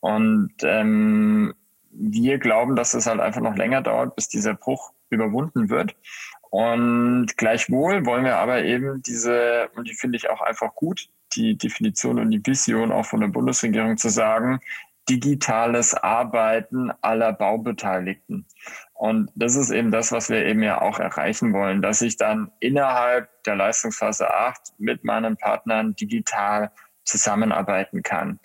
Und 0.00 0.54
ähm, 0.62 1.54
wir 1.90 2.38
glauben, 2.38 2.76
dass 2.76 2.94
es 2.94 3.06
halt 3.06 3.20
einfach 3.20 3.40
noch 3.40 3.56
länger 3.56 3.82
dauert, 3.82 4.16
bis 4.16 4.28
dieser 4.28 4.54
Bruch 4.54 4.92
überwunden 5.10 5.70
wird. 5.70 5.94
Und 6.50 7.36
gleichwohl 7.36 8.06
wollen 8.06 8.24
wir 8.24 8.36
aber 8.36 8.64
eben 8.64 9.02
diese, 9.02 9.68
und 9.74 9.88
die 9.88 9.94
finde 9.94 10.16
ich 10.16 10.30
auch 10.30 10.40
einfach 10.40 10.74
gut, 10.74 11.08
die 11.34 11.58
Definition 11.58 12.18
und 12.18 12.30
die 12.30 12.44
Vision 12.44 12.92
auch 12.92 13.06
von 13.06 13.20
der 13.20 13.28
Bundesregierung 13.28 13.96
zu 13.96 14.08
sagen, 14.08 14.60
digitales 15.08 15.94
Arbeiten 15.94 16.92
aller 17.00 17.32
Baubeteiligten. 17.32 18.46
Und 18.98 19.30
das 19.34 19.56
ist 19.56 19.70
eben 19.70 19.90
das, 19.90 20.10
was 20.10 20.30
wir 20.30 20.44
eben 20.44 20.62
ja 20.62 20.80
auch 20.80 20.98
erreichen 20.98 21.52
wollen, 21.52 21.82
dass 21.82 22.00
ich 22.00 22.16
dann 22.16 22.50
innerhalb 22.60 23.28
der 23.44 23.56
Leistungsphase 23.56 24.32
8 24.32 24.74
mit 24.78 25.04
meinen 25.04 25.36
Partnern 25.36 25.94
digital 25.94 26.70
zusammenarbeiten 27.04 28.02
kann. 28.02 28.40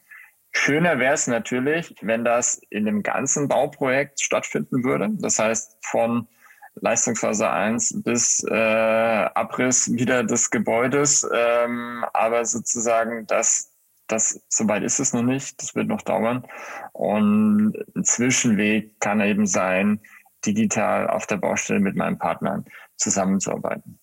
Schöner 0.51 0.99
wäre 0.99 1.13
es 1.13 1.27
natürlich, 1.27 1.95
wenn 2.01 2.25
das 2.25 2.61
in 2.69 2.85
dem 2.85 3.01
ganzen 3.01 3.47
Bauprojekt 3.47 4.19
stattfinden 4.19 4.83
würde. 4.83 5.09
Das 5.19 5.39
heißt, 5.39 5.77
von 5.81 6.27
Leistungsphase 6.75 7.49
1 7.49 8.03
bis 8.03 8.43
äh, 8.43 8.53
Abriss 8.53 9.91
wieder 9.93 10.23
des 10.23 10.49
Gebäudes. 10.49 11.27
Ähm, 11.33 12.05
aber 12.13 12.43
sozusagen 12.43 13.25
das, 13.27 13.71
das, 14.07 14.41
soweit 14.49 14.83
ist 14.83 14.99
es 14.99 15.13
noch 15.13 15.23
nicht, 15.23 15.61
das 15.61 15.75
wird 15.75 15.87
noch 15.87 16.01
dauern. 16.01 16.45
Und 16.91 17.73
ein 17.95 18.03
Zwischenweg 18.03 18.99
kann 18.99 19.21
eben 19.21 19.47
sein, 19.47 20.01
digital 20.45 21.07
auf 21.07 21.27
der 21.27 21.37
Baustelle 21.37 21.79
mit 21.79 21.95
meinen 21.95 22.17
Partnern 22.17 22.65
zusammenzuarbeiten. 22.97 23.99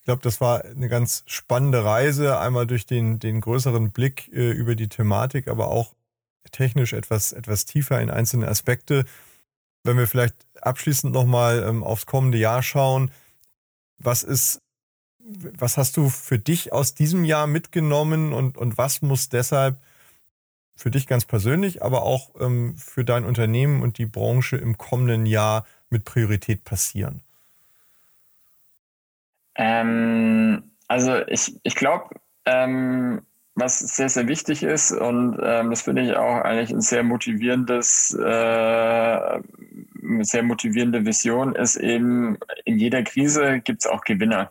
Ich 0.00 0.06
glaube, 0.06 0.22
das 0.22 0.40
war 0.40 0.64
eine 0.64 0.88
ganz 0.88 1.22
spannende 1.26 1.84
Reise, 1.84 2.38
einmal 2.38 2.66
durch 2.66 2.86
den, 2.86 3.18
den 3.18 3.40
größeren 3.40 3.92
Blick 3.92 4.28
äh, 4.32 4.50
über 4.50 4.74
die 4.74 4.88
Thematik, 4.88 5.46
aber 5.46 5.68
auch 5.68 5.94
technisch 6.52 6.94
etwas, 6.94 7.32
etwas 7.32 7.66
tiefer 7.66 8.00
in 8.00 8.10
einzelne 8.10 8.48
Aspekte. 8.48 9.04
Wenn 9.84 9.98
wir 9.98 10.06
vielleicht 10.06 10.34
abschließend 10.60 11.12
nochmal 11.12 11.62
ähm, 11.62 11.84
aufs 11.84 12.06
kommende 12.06 12.38
Jahr 12.38 12.62
schauen, 12.62 13.10
was 13.98 14.22
ist, 14.22 14.62
was 15.18 15.76
hast 15.76 15.96
du 15.96 16.08
für 16.08 16.38
dich 16.38 16.72
aus 16.72 16.94
diesem 16.94 17.24
Jahr 17.24 17.46
mitgenommen 17.46 18.32
und, 18.32 18.56
und 18.56 18.78
was 18.78 19.02
muss 19.02 19.28
deshalb 19.28 19.78
für 20.80 20.90
dich 20.90 21.06
ganz 21.06 21.24
persönlich, 21.26 21.82
aber 21.82 22.02
auch 22.02 22.30
ähm, 22.40 22.74
für 22.78 23.04
dein 23.04 23.24
Unternehmen 23.24 23.82
und 23.82 23.98
die 23.98 24.06
Branche 24.06 24.56
im 24.56 24.78
kommenden 24.78 25.26
Jahr 25.26 25.66
mit 25.90 26.04
Priorität 26.04 26.64
passieren? 26.64 27.22
Ähm, 29.56 30.62
also 30.88 31.16
ich, 31.26 31.54
ich 31.64 31.74
glaube, 31.74 32.14
ähm, 32.46 33.20
was 33.54 33.78
sehr, 33.80 34.08
sehr 34.08 34.26
wichtig 34.26 34.62
ist 34.62 34.92
und 34.92 35.38
ähm, 35.42 35.68
das 35.68 35.82
finde 35.82 36.02
ich 36.02 36.16
auch 36.16 36.40
eigentlich 36.40 36.70
ein 36.70 36.80
sehr 36.80 37.02
motivierendes, 37.02 38.16
äh, 38.18 38.22
eine 38.22 39.42
sehr 40.22 40.42
motivierende 40.42 41.04
Vision, 41.04 41.54
ist 41.54 41.76
eben, 41.76 42.38
in 42.64 42.78
jeder 42.78 43.02
Krise 43.02 43.60
gibt 43.60 43.84
es 43.84 43.90
auch 43.90 44.02
Gewinner. 44.02 44.50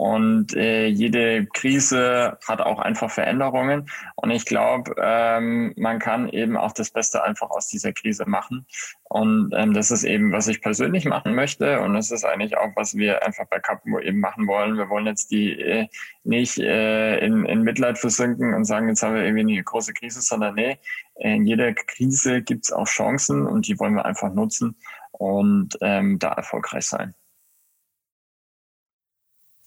Und 0.00 0.56
äh, 0.56 0.86
jede 0.86 1.44
Krise 1.44 2.38
hat 2.48 2.62
auch 2.62 2.78
einfach 2.78 3.10
Veränderungen. 3.10 3.90
Und 4.16 4.30
ich 4.30 4.46
glaube, 4.46 4.94
ähm, 4.98 5.74
man 5.76 5.98
kann 5.98 6.30
eben 6.30 6.56
auch 6.56 6.72
das 6.72 6.90
Beste 6.90 7.22
einfach 7.22 7.50
aus 7.50 7.68
dieser 7.68 7.92
Krise 7.92 8.24
machen. 8.26 8.66
Und 9.02 9.52
ähm, 9.54 9.74
das 9.74 9.90
ist 9.90 10.04
eben, 10.04 10.32
was 10.32 10.48
ich 10.48 10.62
persönlich 10.62 11.04
machen 11.04 11.34
möchte. 11.34 11.80
Und 11.82 11.92
das 11.92 12.10
ist 12.10 12.24
eigentlich 12.24 12.56
auch, 12.56 12.70
was 12.76 12.96
wir 12.96 13.26
einfach 13.26 13.44
bei 13.50 13.58
Capo 13.58 14.00
eben 14.00 14.20
machen 14.20 14.46
wollen. 14.46 14.78
Wir 14.78 14.88
wollen 14.88 15.04
jetzt 15.04 15.32
die 15.32 15.60
äh, 15.60 15.86
nicht 16.24 16.56
äh, 16.56 17.18
in, 17.18 17.44
in 17.44 17.60
Mitleid 17.60 17.98
versinken 17.98 18.54
und 18.54 18.64
sagen, 18.64 18.88
jetzt 18.88 19.02
haben 19.02 19.16
wir 19.16 19.24
irgendwie 19.24 19.52
eine 19.52 19.62
große 19.62 19.92
Krise, 19.92 20.22
sondern 20.22 20.54
nee, 20.54 20.78
in 21.16 21.44
jeder 21.44 21.74
Krise 21.74 22.40
gibt 22.40 22.64
es 22.64 22.72
auch 22.72 22.86
Chancen 22.86 23.46
und 23.46 23.68
die 23.68 23.78
wollen 23.78 23.96
wir 23.96 24.06
einfach 24.06 24.32
nutzen 24.32 24.76
und 25.12 25.76
ähm, 25.82 26.18
da 26.18 26.32
erfolgreich 26.32 26.86
sein. 26.86 27.14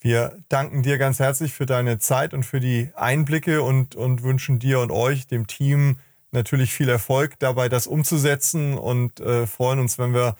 Wir 0.04 0.36
danken 0.50 0.82
dir 0.82 0.98
ganz 0.98 1.18
herzlich 1.18 1.54
für 1.54 1.64
deine 1.64 1.96
Zeit 1.96 2.34
und 2.34 2.42
für 2.42 2.60
die 2.60 2.90
Einblicke 2.94 3.62
und, 3.62 3.96
und 3.96 4.22
wünschen 4.22 4.58
dir 4.58 4.80
und 4.80 4.92
euch, 4.92 5.26
dem 5.26 5.46
Team, 5.46 5.98
natürlich 6.30 6.74
viel 6.74 6.90
Erfolg 6.90 7.38
dabei, 7.38 7.70
das 7.70 7.86
umzusetzen 7.86 8.76
und 8.76 9.20
äh, 9.20 9.46
freuen 9.46 9.78
uns, 9.78 9.98
wenn 9.98 10.12
wir 10.12 10.36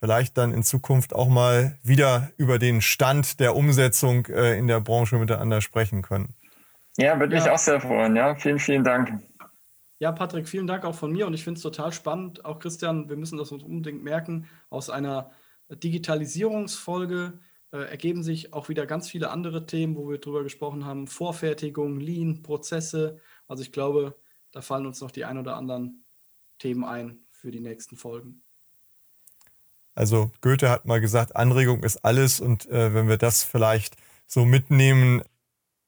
vielleicht 0.00 0.36
dann 0.36 0.52
in 0.52 0.64
Zukunft 0.64 1.14
auch 1.14 1.28
mal 1.28 1.78
wieder 1.84 2.32
über 2.38 2.58
den 2.58 2.80
Stand 2.80 3.38
der 3.38 3.54
Umsetzung 3.54 4.26
äh, 4.26 4.58
in 4.58 4.66
der 4.66 4.80
Branche 4.80 5.16
miteinander 5.16 5.60
sprechen 5.60 6.02
können. 6.02 6.34
Ja, 6.96 7.16
würde 7.20 7.36
mich 7.36 7.48
auch 7.48 7.58
sehr 7.58 7.80
freuen. 7.80 8.16
Ja, 8.16 8.34
vielen, 8.34 8.58
vielen 8.58 8.82
Dank. 8.82 9.12
Ja, 10.00 10.10
Patrick, 10.10 10.48
vielen 10.48 10.66
Dank 10.66 10.84
auch 10.84 10.96
von 10.96 11.12
mir 11.12 11.28
und 11.28 11.34
ich 11.34 11.44
finde 11.44 11.58
es 11.58 11.62
total 11.62 11.92
spannend. 11.92 12.44
Auch 12.44 12.58
Christian, 12.58 13.08
wir 13.08 13.16
müssen 13.16 13.38
das 13.38 13.52
uns 13.52 13.62
unbedingt 13.62 14.02
merken, 14.02 14.48
aus 14.70 14.90
einer 14.90 15.30
Digitalisierungsfolge 15.70 17.38
ergeben 17.78 18.22
sich 18.22 18.52
auch 18.52 18.68
wieder 18.68 18.86
ganz 18.86 19.08
viele 19.08 19.30
andere 19.30 19.66
Themen, 19.66 19.96
wo 19.96 20.08
wir 20.08 20.18
drüber 20.18 20.42
gesprochen 20.42 20.84
haben. 20.84 21.06
Vorfertigung, 21.06 21.98
Lean, 21.98 22.42
Prozesse. 22.42 23.20
Also 23.48 23.62
ich 23.62 23.72
glaube, 23.72 24.16
da 24.52 24.62
fallen 24.62 24.86
uns 24.86 25.00
noch 25.00 25.10
die 25.10 25.24
ein 25.24 25.38
oder 25.38 25.56
anderen 25.56 26.04
Themen 26.58 26.84
ein 26.84 27.18
für 27.30 27.50
die 27.50 27.60
nächsten 27.60 27.96
Folgen. 27.96 28.42
Also 29.94 30.32
Goethe 30.40 30.70
hat 30.70 30.86
mal 30.86 31.00
gesagt, 31.00 31.36
Anregung 31.36 31.82
ist 31.84 32.04
alles 32.04 32.40
und 32.40 32.66
äh, 32.66 32.94
wenn 32.94 33.08
wir 33.08 33.16
das 33.16 33.44
vielleicht 33.44 33.96
so 34.26 34.44
mitnehmen 34.44 35.22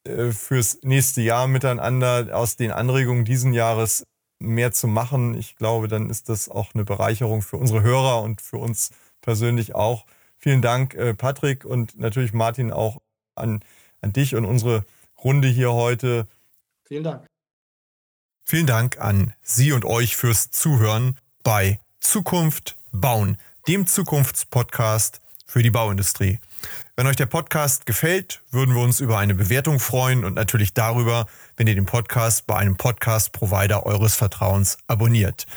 äh, 0.05 0.31
fürs 0.31 0.81
nächste 0.83 1.23
Jahr 1.23 1.49
miteinander 1.49 2.37
aus 2.37 2.57
den 2.57 2.71
Anregungen 2.71 3.25
diesen 3.25 3.53
Jahres 3.53 4.05
mehr 4.39 4.73
zu 4.73 4.87
machen, 4.87 5.35
ich 5.35 5.57
glaube, 5.57 5.89
dann 5.89 6.11
ist 6.11 6.29
das 6.29 6.49
auch 6.49 6.75
eine 6.75 6.85
Bereicherung 6.85 7.43
für 7.43 7.57
unsere 7.57 7.83
Hörer 7.83 8.23
und 8.23 8.41
für 8.41 8.59
uns 8.59 8.91
persönlich 9.21 9.75
auch. 9.75 10.07
Vielen 10.47 10.63
Dank, 10.63 10.95
äh, 10.95 11.13
Patrick 11.13 11.65
und 11.65 11.99
natürlich 11.99 12.33
Martin 12.33 12.71
auch 12.71 12.99
an, 13.35 13.65
an 14.01 14.13
dich 14.13 14.37
und 14.37 14.45
unsere 14.45 14.85
Runde 15.25 15.49
hier 15.49 15.73
heute. 15.73 16.29
Vielen 16.85 17.03
Dank. 17.03 17.27
Vielen 18.45 18.69
Dank 18.69 19.01
an 19.01 19.33
Sie 19.43 19.73
und 19.73 19.85
euch 19.85 20.15
fürs 20.15 20.53
Zuhören 20.53 21.19
bei 21.43 21.81
Zukunft 21.99 22.77
bauen 22.93 23.39
dem 23.67 23.89
Zukunftspodcast 23.89 25.21
für 25.49 25.65
die 25.65 25.73
Bauindustrie. 25.73 26.39
Wenn 26.95 27.09
euch 27.09 27.17
der 27.17 27.27
Podcast 27.27 27.85
gefällt, 27.85 28.41
würden 28.53 28.73
wir 28.73 28.83
uns 28.83 29.01
über 29.01 29.19
eine 29.19 29.35
Bewertung 29.35 29.81
freuen 29.81 30.25
und 30.25 30.35
natürlich 30.35 30.75
darüber, 30.75 31.27
wenn 31.57 31.67
ihr 31.67 31.75
den 31.75 31.87
Podcast 31.87 32.47
bei 32.47 32.55
einem 32.55 32.77
Podcast-Provider 32.77 33.85
eures 33.85 34.15
Vertrauens 34.15 34.79
abonniert. 34.87 35.49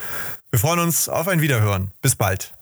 Wir 0.50 0.58
freuen 0.58 0.80
uns 0.80 1.10
auf 1.10 1.28
ein 1.28 1.42
Wiederhören. 1.42 1.92
Bis 2.02 2.16
bald. 2.16 2.56